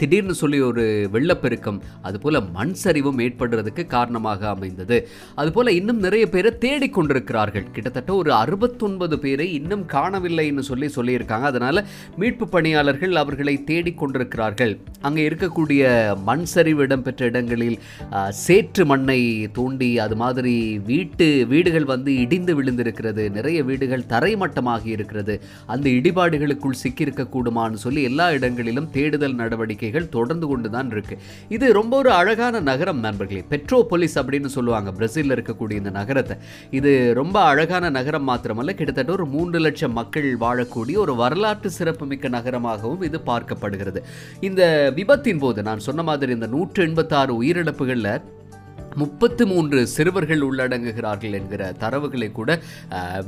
திடீர்னு 0.00 0.34
சொல்லி 0.40 0.58
ஒரு 0.68 0.84
வெள்ளப்பெருக்கம் 1.14 1.78
அதுபோல் 2.08 2.38
மண் 2.56 2.74
சரிவும் 2.84 3.20
ஏற்படுறதுக்கு 3.26 3.82
காரணமாக 3.94 4.48
அமைந்தது. 4.54 4.96
அதுபோல் 5.40 5.70
இன்னும் 5.78 6.00
நிறைய 6.06 6.24
பேரை 6.34 6.52
தேடிக்கொண்டிருக்கிறார்கள் 6.64 7.66
கிட்டத்தட்ட 7.76 8.10
ஒரு 8.20 8.32
அறுபத்தொன்பது 8.42 9.18
பேரை 9.24 9.46
இன்னும் 9.58 9.84
காணவில்லைன்னு 9.94 10.64
சொல்லி 10.70 10.90
சொல்லியிருக்காங்க. 10.96 11.46
அதனால் 11.52 11.80
மீட்பு 12.22 12.48
பணியாளர்கள் 12.54 13.14
அவர்களை 13.22 13.54
தேடிக்கொண்டிருக்கிறார்கள் 13.70 14.74
அங்கே 15.08 15.22
இருக்கக்கூடிய 15.28 15.82
மண் 16.28 16.46
சரிவு 16.54 16.82
இடம்பெற்ற 16.86 17.30
இடங்களில் 17.32 17.78
சேற்று 18.44 18.84
மண்ணை 18.92 19.20
தோண்டி 19.58 19.90
அது 20.06 20.16
மாதிரி 20.24 20.54
வீட்டு 20.90 21.26
வீடுகள் 21.54 21.88
வந்து 21.94 22.10
இடிந்து 22.24 22.52
விழுந்திருக்கிறது. 22.58 23.24
நிறைய 23.38 23.58
வீடுகள் 23.70 24.08
தரைமட்டமாகி 24.14 24.90
இருக்கிறது. 24.96 25.36
அந்த 25.74 25.86
இடிபாடுகளுக்குள் 25.98 26.80
சிக்கியிருக்கக்கூடுமான்னு 26.82 27.84
சொல்லி 27.86 28.02
எல்லா 28.10 28.28
இடங்களிலும் 28.38 28.90
தேடுதல் 28.96 29.40
நடவடிக்கை 29.42 29.85
நடவடிக்கைகள் 29.86 30.14
தொடர்ந்து 30.16 30.46
கொண்டு 30.46 30.68
தான் 30.70 30.90
இருக்கு. 30.90 31.16
இது 31.48 31.66
ரொம்ப 31.72 31.96
ஒரு 31.96 32.10
அழகான 32.10 32.60
நகரம் 32.60 33.00
நண்பர்களே. 33.00 33.42
பெட்ரோபொலிஸ் 33.50 34.18
அப்படின்னு 34.20 34.50
சொல்லுவாங்க. 34.56 34.90
பிரசிலில் 34.92 35.34
இருக்கக்கூடிய 35.36 35.72
இந்த 35.72 35.90
நகரத்தை. 35.90 36.36
இது 36.70 36.92
ரொம்ப 37.14 37.36
அழகான 37.40 37.90
நகரம் 37.90 38.28
மாத்திரமல்ல 38.28 38.74
கிட்டத்தட்ட 38.74 39.12
ஒரு 39.12 39.26
மூன்று 39.26 39.58
லட்சம் 39.58 39.92
மக்கள் 39.92 40.28
வாழக்கூடிய 40.38 40.96
ஒரு 40.96 41.14
வரலாற்று 41.16 41.70
சிறப்புமிக்க 41.70 42.28
நகரமாகவும் 42.28 43.02
இது 43.02 43.20
பார்க்கப்படுகிறது. 43.26 44.02
இந்த 44.40 44.62
விபத்தின் 44.96 45.38
போது 45.38 45.62
நான் 45.62 45.78
சொன்ன 45.78 46.02
மாதிரி 46.02 46.32
இந்த 46.32 46.46
நூற்று 46.46 46.82
எண்பத்தாறு 46.82 47.42
உயிரிழப்புகளில் 47.42 48.12
முப்பத்து 49.00 49.42
மூன்று 49.52 49.80
சிறுவர்கள் 49.94 50.42
உள்ளடங்குகிறார்கள் 50.48 51.34
என்கிற 51.38 51.62
தரவுகளை 51.82 52.28
கூட 52.38 52.50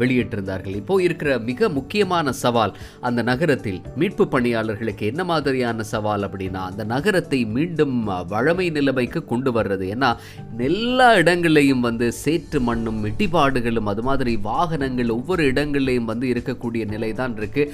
வெளியிட்டிருந்தார்கள். 0.00 0.76
இப்போ 0.82 0.94
இருக்கிற 1.06 1.30
மிக 1.48 1.68
முக்கியமான 1.78 2.32
சவால் 2.42 2.74
அந்த 3.08 3.20
நகரத்தில் 3.30 3.80
மீட்பு 4.00 4.26
பணியாளர்களுக்கு 4.34 5.04
என்ன 5.12 5.22
மாதிரியான 5.30 5.86
சவால் 5.92 6.26
அப்படின்னா 6.28 6.62
அந்த 6.70 6.82
நகரத்தை 6.94 7.40
மீண்டும் 7.56 7.96
வழமை 8.34 8.66
நிலைமைக்கு 8.76 9.22
கொண்டு 9.32 9.52
வர்றது. 9.58 9.86
ஏன்னா 9.94 10.10
எல்லா 10.68 11.08
இடங்களையும் 11.22 11.84
வந்து 11.88 12.06
சேற்று 12.22 12.60
மண்ணும் 12.68 13.00
இடிபாடுகளும் 13.10 13.90
அது 13.92 14.02
மாதிரி 14.08 14.32
வாகனங்கள் 14.48 15.14
ஒவ்வொரு 15.16 15.42
இடங்கள்லையும் 15.52 16.08
வந்து 16.12 16.26
இருக்கக்கூடிய 16.32 16.84
நிலை 16.94 17.10
தான் 17.20 17.36
இருக்கு 17.40 17.64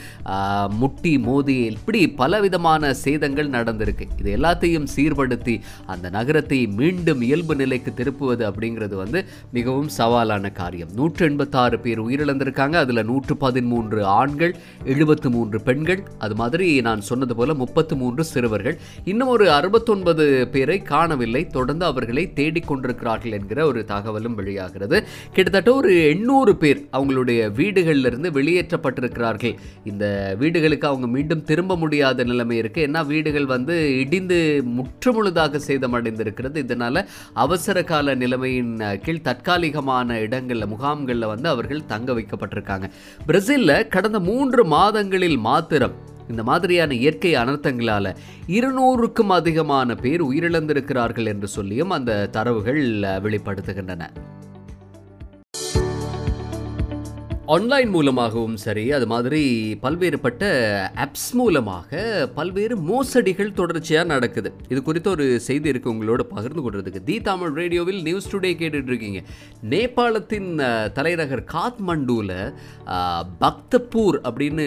முட்டி 0.80 1.14
மோதி 1.26 1.56
இப்படி 1.76 2.00
பலவிதமான 2.20 2.92
சேதங்கள் 3.04 3.54
நடந்திருக்கு. 3.56 4.06
இது 4.20 4.30
எல்லாத்தையும் 4.38 4.88
சீர்படுத்தி 4.94 5.56
அந்த 5.92 6.06
நகரத்தை 6.18 6.60
மீண்டும் 6.80 7.22
இயல்பு 7.28 7.54
நிலைக்கு 7.84 8.00
திருப்புவது 8.00 8.42
அப்படிங்கிறது 8.50 8.94
வந்து 9.02 9.20
மிகவும் 9.56 9.90
சவாலான 9.98 10.52
காரியம். 10.60 10.90
நூற்று 10.98 11.22
எண்பத்தாறு 11.28 11.76
பேர் 11.84 12.00
உயிரிழந்திருக்காங்க. 12.06 12.76
அதில் 12.84 13.04
நூற்று 13.10 13.34
பதிமூன்று 13.44 14.00
ஆண்கள் 14.18 14.54
எழுபத்து 14.92 15.28
மூன்று 15.36 15.58
பெண்கள். 15.68 16.00
அது 16.24 16.34
மாதிரி 16.40 16.68
நான் 16.88 17.02
சொன்னது 17.10 17.34
போல் 17.36 17.54
முப்பத்து 17.62 17.94
மூன்று 18.02 18.24
சிறுவர்கள். 18.32 18.76
இன்னும் 19.12 19.32
ஒரு 19.34 19.46
அறுபத்தொன்பது 19.58 20.24
பேரை 20.54 20.78
காணவில்லை. 20.92 21.42
தொடர்ந்து 21.56 21.84
அவர்களை 21.90 22.24
தேடிக்கொண்டிருக்கிறார்கள் 22.40 23.36
என்கிற 23.38 23.60
ஒரு 23.70 23.82
தகவலும் 23.92 24.38
வெளியாகிறது. 24.40 24.98
கிட்டத்தட்ட 25.32 25.70
ஒரு 25.80 25.92
எண்ணூறு 26.12 26.54
பேர் 26.62 26.80
அவங்களுடைய 26.98 27.40
வீடுகளில் 27.60 28.08
இருந்து 28.10 28.30
வெளியேற்றப்பட்டிருக்கிறார்கள். 28.38 29.54
இந்த 29.84 30.04
வீடுகளுக்கு 30.38 30.86
அவங்க 30.90 31.06
மீண்டும் 31.16 31.44
திரும்ப 31.50 31.72
முடியாத 31.82 32.24
நிலைமை 32.24 32.56
இருக்குது 32.60 32.86
ஏன்னா 32.88 33.00
வீடுகள் 33.06 33.50
வந்து 33.54 33.74
இடிந்து 34.02 34.38
முற்றுமுழுதாக 34.76 35.60
சேதமடைந்திருக்கிறது. 35.68 36.56
இதனால் 36.64 37.00
அவசர 37.44 37.73
கால 37.82 38.14
நிலைமையின் 38.14 38.82
கீழ் 39.02 39.24
தற்காலிகமான 39.24 40.18
இடங்களில் 40.20 40.66
முகாம்களில் 40.66 41.26
வந்து 41.26 41.48
அவர்கள் 41.48 41.86
தங்க 41.86 42.12
வைக்கப்பட்டிருக்காங்க. 42.12 42.90
பிரேசிலில் 43.26 43.88
கடந்த 43.88 44.20
மூன்று 44.20 44.64
மாதங்களில் 44.64 45.36
மாத்திரம் 45.36 45.92
இந்த 46.28 46.42
மாதிரியான 46.42 46.94
இயற்கை 46.94 47.34
அனர்த்தங்களால 47.34 48.14
இருநூறுக்கும் 48.46 49.28
அதிகமான 49.28 49.94
பேர் 49.94 50.24
உயிரிழந்திருக்கிறார்கள் 50.24 51.26
என்று 51.26 51.48
சொல்லியும் 51.48 51.90
அந்த 51.90 52.26
தரவுகள் 52.26 52.98
வெளிப்படுத்துகின்றன. 53.00 54.08
ஆன்லைன் 57.52 57.90
மூலமாகவும் 57.94 58.54
சரி 58.56 58.82
அது 58.96 59.06
மாதிரி 59.06 59.40
பல்வேறுபட்ட 59.82 60.44
ஆப்ஸ் 61.04 61.32
மூலமாக 61.32 62.00
பல்வேறு 62.34 62.76
மோசடிகள் 62.90 63.50
தொடர்ச்சியாக 63.52 64.06
நடக்குது. 64.12 64.50
இது 64.68 64.82
குறித்த 64.82 65.10
ஒரு 65.10 65.40
செய்தி 65.46 65.68
இருக்கு 65.68 65.92
உங்களோட 65.92 66.22
பகிர்ந்து 66.30 66.62
கொள்றதுக்கு. 66.64 67.02
தி 67.08 67.16
தமிழ் 67.20 67.52
ரேடியோவில் 67.60 68.00
நியூஸ் 68.02 68.28
டுடே 68.36 68.52
கேட்டுட்டு 68.60 68.90
இருக்கீங்க. 68.92 69.20
நேபாளத்தின் 69.72 70.48
தலைநகர் 70.92 71.44
காத்மண்டூவில் 71.54 72.34
பக்தப்பூர் 73.44 74.18
அப்படின்னு 74.30 74.66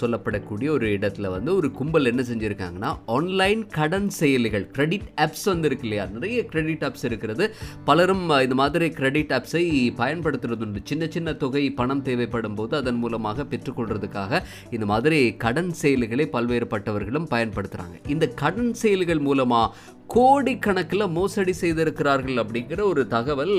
சொல்லப்படக்கூடிய 0.00 0.68
ஒரு 0.76 0.88
இடத்துல 0.98 1.30
வந்து 1.36 1.56
ஒரு 1.56 1.70
கும்பல் 1.80 2.10
என்ன 2.12 2.24
செஞ்சுருக்காங்கன்னா 2.32 2.92
ஆன்லைன் 3.16 3.64
கடன் 3.78 4.10
செயலிகள் 4.20 4.68
கிரெடிட் 4.76 5.08
ஆப்ஸ் 5.24 5.46
வந்து 5.52 5.70
இருக்கு 5.72 5.88
இல்லையா? 5.88 6.06
நிறைய 6.18 6.44
கிரெடிட் 6.44 6.86
ஆப்ஸ் 6.90 7.08
இருக்கிறது. 7.10 7.54
பலரும் 7.84 8.28
இந்த 8.28 8.58
மாதிரி 8.62 8.90
கிரெடிட் 9.00 9.34
ஆப்ஸை 9.40 9.64
பயன்படுத்துறது 10.04 10.64
உண்டு 10.68 10.86
சின்ன 10.92 11.04
சின்ன 11.16 11.32
தொகை 11.32 11.66
பணம் 11.82 12.06
தேவைப்படும் 12.10 12.58
போது 12.60 12.74
அதன் 12.80 13.00
மூலமாக 13.04 13.46
பெற்றுக்கொள்றதுக்காக 13.52 14.42
இந்த 14.76 14.88
மாதிரி 14.92 15.20
கடன் 15.46 15.72
செயலிகளை 15.82 16.26
பல்வேறுபட்டவர்களும் 16.36 17.30
பயன்படுத்துகிறாங்க 17.34 17.96
இந்த 18.14 18.28
கடன் 18.42 18.74
செயலிகள் 18.82 19.26
மூலமாக 19.30 19.72
கோடிக்கணக்கில் 20.14 21.12
மோசடி 21.16 21.52
செய்திருக்கிறார்கள் 21.60 22.38
அப்படிங்கிற 22.42 22.80
ஒரு 22.92 23.02
தகவல் 23.12 23.52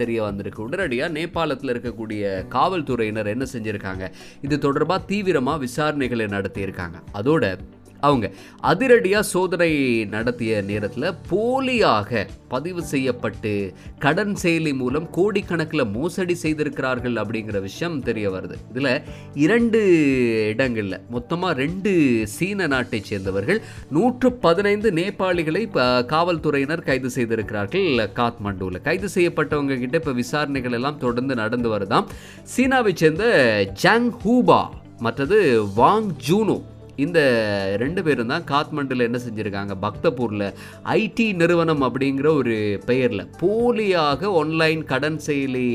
தெரிய 0.00 0.18
வந்திருக்கு. 0.26 0.60
உடனடியாக 0.66 1.14
நேபாளத்தில் 1.16 1.72
இருக்கக்கூடிய 1.72 2.22
காவல்துறையினர் 2.54 3.32
என்ன 3.34 3.46
செஞ்சுருக்காங்க? 3.54 4.04
இது 4.46 4.58
தொடர்பாக 4.66 5.06
தீவிரமாக 5.10 5.62
விசாரணைகளை 5.66 6.28
நடத்தியிருக்காங்க. 6.36 6.98
அதோட 7.20 7.44
அவங்க 8.00 8.26
அதிரடியாக 8.70 9.28
சோதனை 9.32 9.70
நடத்திய 10.14 10.62
நேரத்தில் 10.62 11.06
போலியாக 11.30 12.26
பதிவு 12.48 12.82
செய்யப்பட்டு 12.82 13.52
கடன் 14.04 14.36
செயலி 14.42 14.72
மூலம் 14.74 15.06
கோடிக்கணக்கில் 15.16 15.84
மோசடி 15.96 16.34
செய்திருக்கிறார்கள் 16.34 17.16
அப்படிங்கிற 17.22 17.60
விஷயம் 17.60 17.96
தெரிய 18.02 18.26
வருது. 18.30 18.56
இதில் 18.72 18.90
இரண்டு 19.44 19.80
இடங்களில் 20.52 21.00
மொத்தமாக 21.10 21.58
ரெண்டு 21.62 21.92
சீன 22.36 22.66
நாட்டைச் 22.66 23.10
சேர்ந்தவர்கள் 23.10 23.60
நூற்று 23.96 24.30
பதினைந்து 24.46 24.90
நேபாளிகளை 25.00 25.62
காவல்துறையினர் 26.14 26.86
கைது 26.88 27.10
செய்திருக்கிறார்கள் 27.16 27.88
காத்மண்டூவில் 28.20 28.84
கைது 28.88 29.10
செய்யப்பட்டவங்க 29.14 29.78
கிட்ட 29.78 29.96
இப்போ 30.02 30.12
விசாரணைகள் 30.22 30.76
எல்லாம் 30.80 30.98
தொடர்ந்து 30.98 31.34
நடந்து 31.34 31.68
வருதாம். 31.74 32.08
சீனாவைச் 32.56 33.02
சேர்ந்த 33.02 33.24
ஜாங் 33.82 34.10
ஹூபா 34.24 34.60
மற்றது 35.06 35.38
வாங் 35.76 36.10
ஜூனோ 36.28 36.58
இந்த 37.04 37.18
ரெண்டு 37.82 38.00
பேரும் 38.06 38.30
தான் 38.32 38.46
காத்மண்டில் 38.52 39.06
என்ன 39.06 39.18
செஞ்சுருக்காங்க? 39.24 39.74
பக்தபூரில் 39.84 40.46
ஐடி 40.98 41.26
நிறுவனம் 41.42 41.82
அப்படிங்கிற 41.86 42.28
ஒரு 42.40 42.56
பெயரில் 42.90 43.24
போலியாக 43.42 44.30
ஆன்லைன் 44.40 44.82
கடன் 44.92 45.20
செயலி 45.26 45.66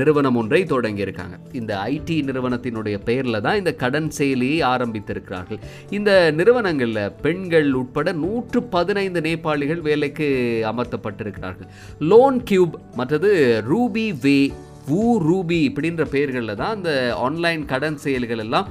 நிறுவனம் 0.00 0.38
ஒன்றை 0.42 0.62
தொடங்கியிருக்காங்க. 0.74 1.36
இந்த 1.60 1.72
ஐடி 1.94 2.18
நிறுவனத்தினுடைய 2.30 2.98
பெயரில் 3.08 3.44
தான் 3.46 3.60
இந்த 3.62 3.74
கடன் 3.84 4.10
செயலியை 4.18 4.58
ஆரம்பித்திருக்கிறார்கள். 4.72 5.60
இந்த 5.98 6.10
நிறுவனங்களில் 6.40 7.12
பெண்கள் 7.26 7.70
உட்பட 7.82 8.12
நூற்று 8.24 8.62
பதினைந்து 8.76 9.20
நேபாளிகள் 9.28 9.82
வேலைக்கு 9.88 10.28
அமர்த்தப்பட்டிருக்கிறார்கள். 10.72 11.70
லோன் 12.12 12.38
கியூப் 12.50 12.76
மற்றது 13.00 13.30
ரூபி 13.72 14.06
வே 14.24 14.38
வூ 14.88 15.02
ரூபி 15.26 15.58
இப்படின்ற 15.68 16.04
பெயர்களில் 16.14 16.58
தான் 16.60 16.74
அந்த 16.76 16.90
ஆன்லைன் 17.26 17.64
கடன் 17.72 17.98
செயல்கள் 18.04 18.42
எல்லாம் 18.44 18.68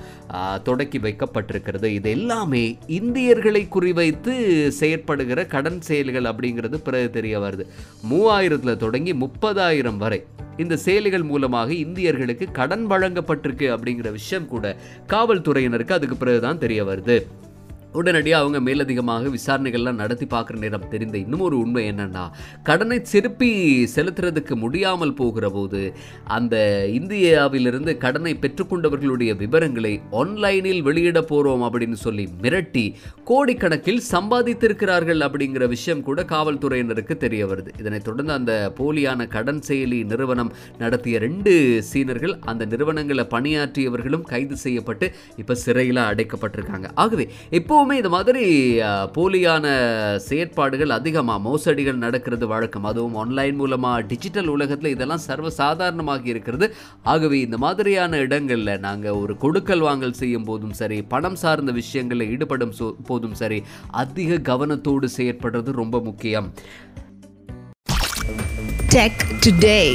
தொடக்கி 0.67 0.99
வைக்கப்பட்டிருக்கிறது. 1.05 1.89
இது 1.97 2.09
எல்லாமே 2.17 2.63
இந்தியர்களை 2.99 3.63
குறிவைத்து 3.75 4.33
செயற்படுகிற 4.79 5.45
கடன் 5.55 5.81
செயல்கள் 5.89 6.29
அப்படிங்கிறது 6.31 6.79
பிறகு 6.87 7.09
தெரிய 7.17 7.35
வருது. 7.45 7.65
மூவாயிரத்தில் 8.11 8.81
தொடங்கி 8.85 9.15
முப்பதாயிரம் 9.25 10.01
வரை 10.05 10.21
இந்த 10.63 10.75
செயலிகள் 10.85 11.25
மூலமாக 11.31 11.69
இந்தியர்களுக்கு 11.85 12.45
கடன் 12.59 12.85
வழங்கப்பட்டிருக்கு 12.91 13.67
அப்படிங்கிற 13.75 14.09
விஷயம் 14.19 14.47
கூட 14.53 14.75
காவல்துறையினருக்கு 15.13 15.97
அதுக்கு 15.97 16.17
பிறகுதான் 16.21 16.61
தெரிய 16.65 16.83
வருது. 16.83 17.17
உடனடியாக 17.95 18.43
அவங்க 18.43 18.59
மேலதிகமாக 18.67 19.31
விசாரணைகள்லாம் 19.37 20.01
நடத்தி 20.03 20.25
பார்க்குற 20.25 20.57
நேரம் 20.63 20.89
தெரிந்த 20.89 21.17
இன்னும் 21.17 21.45
ஒரு 21.47 21.57
உண்மை 21.59 21.83
என்னன்னா 21.91 22.23
கடனை 22.69 22.97
திருப்பி 23.11 23.51
செலுத்துறதுக்கு 23.95 24.55
முடியாமல் 24.55 25.13
போகிற 25.13 25.45
போது 25.49 25.81
அந்த 26.37 26.55
இந்தியாவிலிருந்து 26.99 27.93
கடனை 27.97 28.33
பெற்றுக்கொண்டவர்களுடைய 28.43 29.31
விவரங்களை 29.43 29.93
ஆன்லைனில் 30.21 30.81
வெளியிட 30.81 31.19
போகிறோம் 31.21 31.65
அப்படின்னு 31.67 31.99
சொல்லி 32.05 32.25
மிரட்டி 32.43 32.85
கோடிக்கணக்கில் 33.29 34.01
சம்பாதித்திருக்கிறார்கள் 34.11 35.21
அப்படிங்கிற 35.27 35.63
விஷயம் 35.67 36.03
கூட 36.07 36.21
காவல்துறையினருக்கு 36.33 37.17
தெரிய 37.25 37.43
வருது. 37.51 37.71
இதனைத் 37.79 38.07
தொடர்ந்து 38.07 38.33
அந்த 38.37 38.53
போலியான 38.79 39.27
கடன் 39.35 39.61
செயலி 39.67 39.99
நிறுவனம் 40.11 40.51
நடத்திய 40.77 41.19
ரெண்டு 41.19 41.53
சீனர்கள் 41.91 42.33
அந்த 42.51 42.63
நிறுவனங்களை 42.73 43.25
பணியாற்றியவர்களும் 43.35 44.25
கைது 44.31 44.57
செய்யப்பட்டு 44.65 45.07
இப்போ 45.41 45.55
சிறையில் 45.65 46.01
அடைக்கப்பட்டிருக்காங்க. 46.09 46.87
ஆகவே 46.95 47.25
எப்போவுமே 47.85 47.97
இந்த 48.01 48.11
மாதிரி 48.13 48.43
போலியான 49.15 49.65
செயற்பாடுகள் 50.27 50.93
அதிகமாக 50.95 51.39
மோசடிகள் 51.47 51.99
நடக்கிறது 52.03 52.45
வழக்கம். 52.51 52.87
அதுவும் 52.89 53.17
ஆன்லைன் 53.23 53.57
மூலமாக 53.59 54.05
டிஜிட்டல் 54.11 54.49
உலகத்தில் 54.53 54.93
இதெல்லாம் 54.93 55.23
சர்வ 55.25 55.49
சாதாரணமாக 55.59 56.23
இருக்கிறது. 56.33 56.67
ஆகவே 57.11 57.39
இந்த 57.47 57.57
மாதிரியான 57.65 58.21
இடங்களில் 58.25 58.81
நாங்கள் 58.87 59.19
ஒரு 59.21 59.35
கொடுக்கல் 59.43 59.83
வாங்கல் 59.87 60.17
செய்யும் 60.21 60.47
போதும் 60.49 60.75
சரி 60.81 60.97
பணம் 61.13 61.39
சார்ந்த 61.43 61.73
விஷயங்களில் 61.81 62.31
ஈடுபடும் 62.35 62.73
போதும் 63.09 63.37
சரி 63.41 63.59
அதிக 64.03 64.39
கவனத்தோடு 64.51 65.09
செயற்படுறது 65.17 65.77
ரொம்ப 65.81 65.99
முக்கியம். 66.09 66.49
Tech 68.95 69.17
Today. 69.45 69.87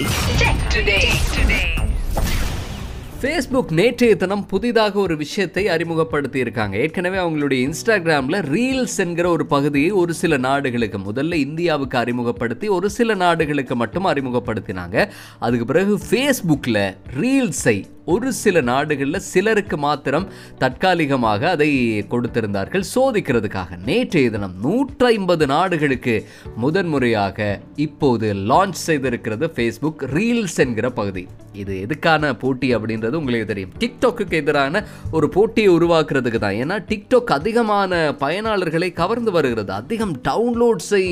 ஃபேஸ்புக் 3.23 3.73
நேற்றைய 3.73 4.17
தினம் 4.17 4.47
புதிதாக 4.47 4.99
ஒரு 4.99 5.17
விஷயத்தை 5.17 5.69
அறிமுகப்படுத்தி 5.69 6.39
இருக்காங்க 6.39 6.77
ஏற்கனவே 6.77 7.19
அவங்களுடைய 7.19 7.59
இன்ஸ்டாகிராமில் 7.67 8.39
ரீல்ஸ் 8.55 8.97
என்கிற 8.97 9.29
ஒரு 9.31 9.47
பகுதியை 9.47 9.91
ஒரு 9.91 10.15
சில 10.15 10.37
நாடுகளுக்கு 10.37 10.99
முதல்ல 10.99 11.35
இந்தியாவுக்கு 11.35 11.99
அறிமுகப்படுத்தி 11.99 12.69
ஒரு 12.69 12.91
சில 12.91 13.15
நாடுகளுக்கு 13.15 13.77
மட்டும் 13.77 14.07
அறிமுகப்படுத்தினாங்க. 14.07 15.09
அதுக்கு 15.39 15.65
பிறகு 15.65 16.01
ஃபேஸ்புக்கில் 16.11 16.97
ரீல்ஸை 17.21 17.85
ஒரு 18.05 18.33
சில 18.33 18.61
நாடுகளில் 18.61 19.19
சிலருக்கு 19.19 19.77
மாத்திரம் 19.77 20.29
தற்காலிகமாக 20.59 21.51
அதை 21.51 21.69
கொடுத்திருந்தார்கள். 22.11 22.85
சோதிக்கிறதுக்காக 22.95 23.79
நேற்றைய 23.85 24.31
தினம் 24.31 24.57
நூற்றி 24.61 25.07
ஐம்பது 25.07 25.47
நாடுகளுக்கு 25.47 26.27
முதன்முறையாக 26.57 27.61
இப்போது 27.77 28.35
லான்ச் 28.35 28.83
செய்திருக்கிறது 28.87 29.49
ஃபேஸ்புக் 29.57 30.03
ரீல்ஸ் 30.17 30.57
என்கிற 30.57 30.91
பகுதி. 30.91 31.29
இது 31.63 31.75
எதுக்கான 31.85 32.33
போட்டி 32.43 32.69
அப்படின்றது 32.77 33.15
உங்களுக்கு 33.21 33.47
தெரியும். 33.51 33.73
டிக்டாக்கு 33.83 34.25
எதிரான 34.41 34.83
ஒரு 35.17 35.27
போட்டியை 35.37 35.71
உருவாக்குறதுக்கு 35.77 36.41
தான். 36.45 36.59
ஏன்னா 36.63 36.77
டிக்டாக் 36.91 37.33
அதிகமான 37.37 38.01
பயனாளர்களை 38.21 38.89
கவர்ந்து 39.01 39.31
வருகிறது. 39.37 39.73
அதிகம் 39.81 40.15
டவுன்லோட்ஸை 40.29 41.03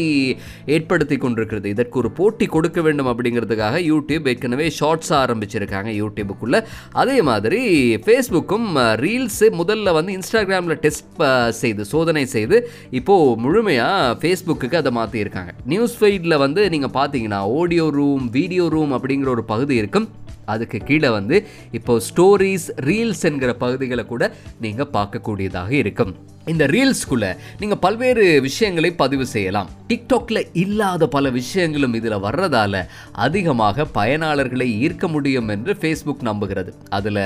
ஏற்படுத்தி 0.76 1.16
கொண்டிருக்கிறது. 1.24 1.68
இதற்கு 1.74 1.98
ஒரு 2.02 2.10
போட்டி 2.18 2.46
கொடுக்க 2.54 2.80
வேண்டும் 2.86 3.10
அப்படிங்கிறதுக்காக 3.12 3.80
யூடியூப் 3.90 4.28
ஏற்கனவே 4.32 4.68
ஷார்ட்ஸ் 4.78 5.12
ஆரம்பிச்சிருக்காங்க 5.22 5.92
யூடியூபுக்குள்ள 6.00 6.60
அதே 7.02 7.18
மாதிரி 7.30 7.60
ஃபேஸ்புக்கும் 8.06 8.68
ரீல்ஸு 9.04 9.48
முதல்ல 9.60 9.92
வந்து 9.98 10.14
இன்ஸ்டாகிராமில் 10.18 10.80
டெஸ்ட் 10.84 11.22
செய்து 11.62 11.84
சோதனை 11.94 12.24
செய்து 12.36 12.56
இப்போது 13.00 13.36
முழுமையாக 13.44 14.14
ஃபேஸ்புக்கு 14.22 14.80
அதை 14.82 14.92
மாற்றியிருக்காங்க 15.00 15.52
நியூஸ் 15.74 15.98
ஃபீடில் 15.98 16.42
வந்து 16.44 16.62
நீங்கள் 16.76 16.96
பார்த்தீங்கன்னா 16.98 17.42
ஆடியோ 17.60 17.88
ரூம் 17.98 18.26
வீடியோ 18.38 18.66
ரூம் 18.76 18.94
அப்படிங்கிற 18.98 19.30
ஒரு 19.36 19.44
பகுதி 19.52 19.76
இருக்கும். 19.82 20.08
அதுக்கு 20.54 20.78
கீழே 20.88 21.10
வந்து 21.18 21.36
இப்போ 21.78 21.94
ஸ்டோரிஸ் 22.08 22.68
ரீல்ஸ் 22.88 23.24
என்கிற 23.30 23.52
பகுதிகளை 23.64 24.04
கூட 24.12 24.24
நீங்கள் 24.64 24.92
பார்க்கக்கூடியதாக 24.96 25.70
இருக்கும். 25.82 26.12
இந்த 26.52 26.64
ரீல்ஸ்குள்ள 26.74 27.26
நீங்கள் 27.60 27.82
பல்வேறு 27.84 28.24
விஷயங்களை 28.46 28.90
பதிவு 29.02 29.24
செய்யலாம். 29.34 29.68
டிக்டாக்ல 29.90 30.38
இல்லாத 30.62 31.02
பல 31.14 31.26
விஷயங்களும் 31.36 31.94
இதில் 31.98 32.16
வர்றதால 32.24 32.80
அதிகமாக 33.26 33.86
பயனாளர்களை 33.98 34.66
ஈர்க்க 34.84 35.08
முடியும் 35.14 35.48
என்று 35.54 35.72
ஃபேஸ்புக் 35.80 36.24
நம்புகிறது. 36.28 36.70
அதில் 36.96 37.20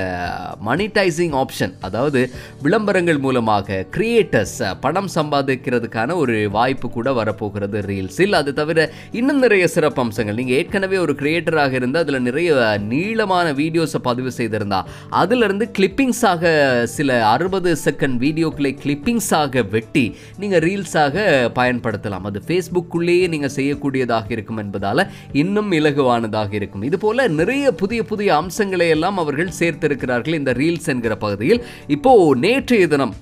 மனிடைசிங் 0.69 1.35
ஆப்ஷன் 1.41 1.73
அதாவது 1.87 2.21
விளம்பரங்கள் 2.65 3.19
மூலமாக 3.25 3.79
கிரியேட்டர்ஸ் 3.95 4.57
பணம் 4.85 5.09
சம்பாதிக்கிறதுக்கான 5.17 6.15
ஒரு 6.23 6.35
வாய்ப்பு 6.57 6.89
கூட 6.97 7.11
வரப்போகிறது 7.19 7.79
ரீல்ஸில். 7.89 8.37
அது 8.41 8.53
தவிர 8.61 8.87
இன்னும் 9.21 9.41
நிறைய 9.45 9.67
சிறப்பு 9.75 10.01
அம்சங்கள். 10.05 10.39
நீங்கள் 10.41 10.57
ஏற்கனவே 10.59 10.99
ஒரு 11.05 11.15
கிரியேட்டராக 11.23 11.73
இருந்து 11.81 12.01
அதில் 12.03 12.25
நிறைய 12.29 12.49
நீளமான 12.93 13.47
வீடியோஸை 13.61 14.01
பதிவு 14.09 14.33
செய்திருந்தா 14.39 14.81
அதிலிருந்து 15.23 15.67
கிளிப்பிங்ஸாக 15.79 16.53
சில 16.95 17.19
அறுபது 17.33 17.73
செகண்ட் 17.85 18.17
வீடியோக்களை 18.25 18.73
கிளிப்பிங்ஸாக 19.13 19.63
வெட்டி 19.73 20.03
நீங்கள் 20.41 20.63
ரீல்ஸாக 20.67 21.15
பயன்படுத்தலாம். 21.59 22.25
அது 22.29 22.39
ஃபேஸ்புக்குள்ளேயே 22.47 23.25
நீங்கள் 23.33 23.55
செய்யக்கூடியதாக 23.57 24.31
இருக்கும் 24.35 24.61
என்பதால் 24.63 25.03
இன்னும் 25.43 25.71
இலகுவானதாக 25.79 26.51
இருக்கும். 26.59 26.85
இதுபோல 26.89 27.27
நிறைய 27.39 27.65
புதிய 27.81 28.03
புதிய 28.11 28.29
அம்சங்களை 28.41 28.87
எல்லாம் 28.95 29.17
அவர்கள் 29.23 29.51
சேர்த்திருக்கிறார்கள் 29.59 30.39
இந்த 30.41 30.53
ரீல்ஸ் 30.61 30.91
என்கிற 30.93 31.15
பகுதியில். 31.25 31.61
இப்போ 31.97 32.13
நேற்றைய 32.45 32.87
தினம் 32.87 33.15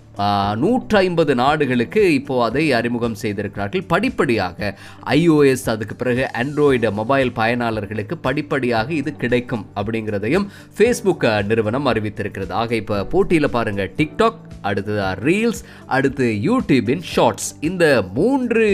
நூற்றி 0.63 0.97
ஐம்பது 0.97 1.33
நாடுகளுக்கு 1.35 2.01
இப்போது 2.13 2.43
அதை 2.47 2.63
அறிமுகம் 2.79 3.15
செய்திருக்கிறார்கள். 3.15 3.83
படிப்படியாக 3.93 4.77
ஐஓஎஸ் 5.05 5.65
அதுக்கு 5.73 5.95
பிறகு 5.95 6.23
ஆண்ட்ராய்டு 6.41 6.91
மொபைல் 6.99 7.31
பயனாளர்களுக்கு 7.39 8.15
படிப்படியாக 8.27 8.93
இது 8.93 9.11
கிடைக்கும் 9.23 9.65
அப்படிங்கிறதையும் 9.75 10.45
ஃபேஸ்புக் 10.77 11.25
நிறுவனம் 11.43 11.87
அறிவித்திருக்கிறது. 11.91 12.51
ஆக 12.61 12.75
இப்போ 12.81 12.97
போட்டியில் 13.13 13.49
பாருங்கள் 13.49 13.91
டிக்டாக் 13.97 14.39
அடுத்தது 14.61 15.01
ரீல்ஸ் 15.27 15.61
அடுத்து 15.97 16.25
யூடியூபின் 16.49 17.03
ஷார்ட்ஸ் 17.13 17.49
இந்த 17.69 17.85
மூன்று 18.17 18.65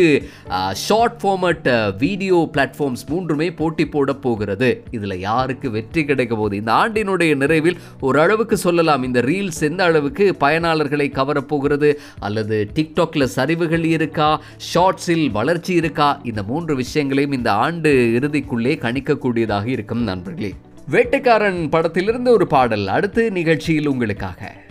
ஷார்ட் 0.85 1.17
ஃபார்மட் 1.21 1.69
வீடியோ 1.97 2.49
பிளாட்ஃபார்ம்ஸ் 2.53 3.05
மூன்றுமே 3.09 3.49
போட்டி 3.61 3.87
போட 3.87 4.13
போகிறது. 4.13 4.71
இதில் 4.91 5.17
யாருக்கு 5.19 5.67
வெற்றி 5.71 6.05
கிடைக்க 6.05 6.35
போகுது? 6.35 6.57
இந்த 6.57 6.71
ஆண்டினுடைய 6.71 7.31
நிறைவில் 7.43 7.77
ஓரளவுக்கு 7.99 8.57
சொல்லலாம். 8.57 9.03
இந்த 9.03 9.21
ரீல்ஸ் 9.21 9.61
எந்த 9.69 9.83
அளவுக்கு 9.83 10.35
பயனாளர்களை 10.39 11.09
கவரப்போகிறது 11.27 11.93
அல்லது 12.19 12.69
டிக்டாக்ல 12.75 13.27
சரிவுகள் 13.35 13.83
இருக்கா? 13.83 14.41
ஷார்ட்ஸில் 14.73 15.31
வளர்ச்சி 15.31 15.73
இருக்கா? 15.73 16.21
இந்த 16.23 16.43
மூன்று 16.43 16.75
விஷயங்களையும் 16.75 17.31
இந்த 17.31 17.51
ஆண்டு 17.51 18.19
இறுதிக்குள்ளே 18.19 18.77
கணிக்கக்கூடியதாக 18.77 19.65
இருக்கும் 19.65 20.03
நண்பர்களே. 20.03 20.53
வேட்டைக்காரன் 20.91 21.69
படத்திலிருந்து 21.69 22.31
ஒரு 22.31 22.47
பாடல். 22.47 22.87
அடுத்து 22.87 23.31
நிகழ்ச்சியில் 23.31 23.87
உங்களுக்காக. 23.87 24.65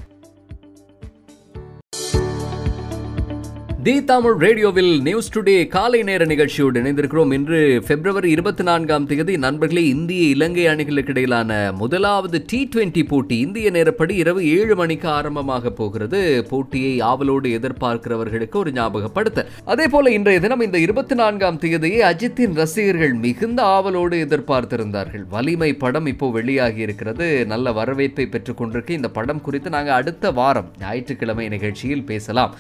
தி 3.86 3.92
தமிழ் 4.04 4.36
ரேடியோவில் 4.42 4.92
நியூஸ் 5.06 5.28
டுடே 5.34 5.54
காலை 5.72 5.98
நேர 6.08 6.22
நிகழ்ச்சியோடு 6.30 6.78
இணைந்திருக்கிறோம். 6.80 7.32
இன்று 7.36 7.58
பிப்ரவரி 7.88 8.28
இருபத்தி 8.34 8.64
நான்காம் 8.68 9.04
தேதி 9.10 9.34
நண்பர்களே 9.44 9.82
இந்திய 9.88 10.22
இலங்கை 10.34 10.64
அணிகளுக்கு 10.70 11.12
இடையிலான 11.14 11.58
முதலாவது 11.80 12.38
டி 12.50 12.60
டுவெண்டி 12.72 13.02
போட்டி 13.10 13.36
இந்திய 13.38 13.70
நேரப்படி 13.76 14.14
இரவு 14.22 14.40
ஏழு 14.54 14.76
மணிக்கு 14.80 15.08
ஆரம்பமாக 15.08 15.70
போகிறது. 15.80 16.20
போட்டியை 16.50 16.94
ஆவலோடு 17.10 17.50
எதிர்பார்க்கிறவர்களுக்கு 17.58 18.58
ஒரு 18.62 18.72
ஞாபகப்படுத்த 18.78 19.44
அதே 19.74 19.86
போல 19.94 20.14
இன்றைய 20.16 20.40
தினம் 20.46 20.64
இந்த 20.68 20.80
இருபத்தி 20.86 21.18
நான்காம் 21.22 21.60
தேதியை 21.66 22.00
அஜித்தின் 22.10 22.56
ரசிகர்கள் 22.62 23.14
மிகுந்த 23.26 23.62
ஆவலோடு 23.76 24.18
எதிர்பார்த்திருந்தார்கள். 24.26 25.24
வலிமை 25.36 25.70
படம் 25.84 26.10
இப்போ 26.14 26.30
வெளியாகி 26.38 26.84
இருக்கிறது. 26.88 27.30
நல்ல 27.54 27.76
வரவேற்பை 27.80 28.28
பெற்றுக்கொண்டிருக்கு 28.34 28.98
இந்த 28.98 29.12
படம் 29.20 29.44
குறித்து 29.48 29.76
நாங்கள் 29.76 29.98
அடுத்த 30.00 30.34
வாரம் 30.40 30.72
ஞாயிற்றுக்கிழமை 30.80 31.48
நிகழ்ச்சியில் 31.56 32.06
பேசலாம். 32.12 32.52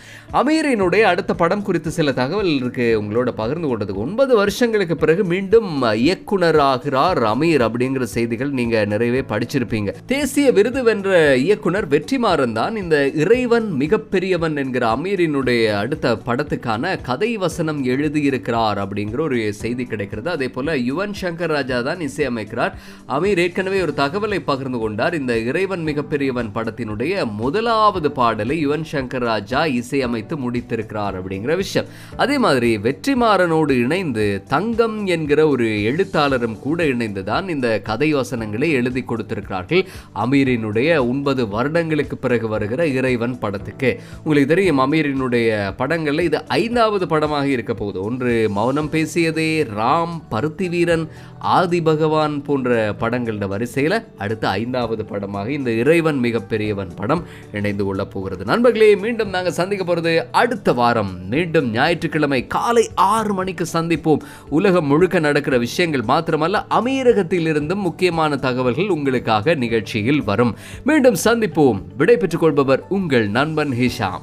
அமீரினுடைய 0.42 1.14
அடுத்த 1.16 1.34
படம் 1.40 1.62
குறித்து 1.66 1.90
சில 1.96 2.12
தகவல் 2.18 2.50
இருக்கு 2.60 2.86
உங்களோட 3.00 3.28
பகிர்ந்து 3.38 3.68
கொண்டதுக்கு 3.68 4.02
ஒன்பது 4.06 4.32
வருஷங்களுக்கு 4.40 4.96
பிறகு 5.02 5.22
மீண்டும் 5.30 5.68
இயக்குனராகிறார் 5.82 7.20
அமீர் 7.30 7.62
அப்படிங்கிற 7.66 8.04
செய்திகள் 8.14 8.50
நீங்க 8.58 8.84
நிறையவே 8.92 9.22
படிச்சிருப்பீங்க. 9.30 9.90
தேசிய 10.12 10.46
விருது 10.56 10.80
வென்ற 10.88 11.10
இயக்குனர் 11.44 11.86
வெற்றிமாறன் 11.94 12.56
தான் 12.58 12.74
இந்த 12.82 12.96
இறைவன் 13.22 13.68
மிகப்பெரியவன் 13.82 14.58
என்கிற 14.62 14.84
அமீரினுடைய 14.96 15.62
அடுத்த 15.82 16.12
படத்துக்கான 16.26 16.92
கதை 17.08 17.30
வசனம் 17.44 17.80
எழுதியிருக்கிறார் 17.94 18.80
அப்படிங்கிற 18.84 19.22
ஒரு 19.28 19.40
செய்தி 19.62 19.86
கிடைக்கிறது. 19.92 20.30
அதே 20.34 20.50
போல 20.58 20.76
யுவன் 20.90 21.16
சங்கர் 21.22 21.54
ராஜா 21.56 21.80
தான் 21.88 22.04
இசையமைக்கிறார். 22.08 22.76
அமீர் 23.18 23.42
ஏற்கனவே 23.46 23.80
ஒரு 23.86 23.94
தகவலை 24.02 24.42
பகிர்ந்து 24.50 24.80
கொண்டார். 24.84 25.18
இந்த 25.22 25.38
இறைவன் 25.50 25.86
மிகப்பெரியவன் 25.90 26.52
படத்தினுடைய 26.58 27.26
முதலாவது 27.42 28.10
பாடலை 28.20 28.58
யுவன் 28.66 28.88
சங்கர் 28.92 29.28
ராஜா 29.32 29.62
இசையமைத்து 29.80 30.34
முடித்திருக்கிறார். 30.44 31.04
அப்படிங்கிற 31.14 31.56
விஷயம். 31.56 31.88
அதே 32.16 32.38
மாதிரி 32.38 32.78
வெற்றிமாறனோடு 32.78 33.70
இணைந்து 33.84 34.42
தங்கம் 34.48 35.06
என்கிற 35.06 35.48
ஒரு 35.48 35.82
எழுத்தாளரும் 35.82 36.58
கூட 36.58 36.86
இணைந்து 36.86 37.24
தான் 37.24 37.48
இந்த 37.48 37.80
கதை 37.80 38.12
வசனங்களை 38.12 38.70
எழுதி 38.72 39.04
கொடுத்திருக்கிறார்கள். 39.04 39.84
அமீரினுடைய 40.24 40.90
ஒன்பது 41.08 41.48
வருடங்களுக்கு 41.48 42.16
பிறகு 42.16 42.48
வருகிற 42.48 42.86
இறைவன் 42.86 43.38
படத்துக்கு. 43.38 44.00
உங்களுக்கு 44.24 44.54
தெரியும் 44.54 44.82
அமீரினுடைய 44.86 45.72
படங்களில் 45.76 46.26
இது 46.28 46.44
ஐந்தாவது 46.46 47.06
படமாக 47.06 47.46
இருக்க 47.48 47.74
போகுது. 47.74 48.02
ஒன்று 48.02 48.48
மௌனம் 48.48 48.92
பேசியதே 48.94 49.64
ராம் 49.78 50.16
பருத்தி 50.28 50.68
வீரன் 50.68 51.06
ஆதி 51.38 51.82
பகவான் 51.82 52.42
போன்ற 52.42 52.94
படங்களோட 53.00 53.46
வரிசையில் 53.46 53.96
அடுத்த 54.18 54.48
ஐந்தாவது 54.48 55.04
படமாக 55.04 55.52
இந்த 55.52 55.70
இறைவன் 55.70 56.18
மிகப்பெரியவன் 56.24 56.92
படம் 56.94 57.22
இணைந்து 57.52 57.84
கொள்ள 57.84 58.04
போகிறது. 58.04 58.44
நண்பர்களே 58.44 58.96
மீண்டும் 58.96 59.28
நாங்கள் 59.28 59.56
சந்திக்க 59.58 59.84
போகிறது 59.84 60.12
அடுத்த 60.30 60.72
வாரம் 60.72 60.85
மீண்டும் 60.94 61.70
ஞாயிற்றுக்கிழமை 61.70 62.46
காலை 62.46 62.90
ஆறு 62.94 63.34
மணிக்கு 63.34 63.66
சந்திப்போம். 63.72 64.18
உலகம் 64.48 64.86
முழுக்க 64.86 65.18
நடக்கிற 65.18 65.58
விஷயங்கள் 65.58 66.00
மாத்திரமல்ல 66.00 66.64
அமீரகத்தில் 66.70 67.48
இருந்தும் 67.48 67.80
முக்கியமான 67.80 68.36
தகவல்கள் 68.36 68.88
உங்களுக்காக 68.88 69.54
நிகழ்ச்சியில் 69.54 70.24
வரும். 70.24 70.56
மீண்டும் 70.84 71.16
சந்திப்போம். 71.24 71.82
விடை 71.96 72.16
பெற்றுக் 72.16 72.40
கொள்பவர் 72.40 72.86
உங்கள் 72.88 73.28
நண்பன் 73.28 73.70
ஹிஷாம். 73.70 74.22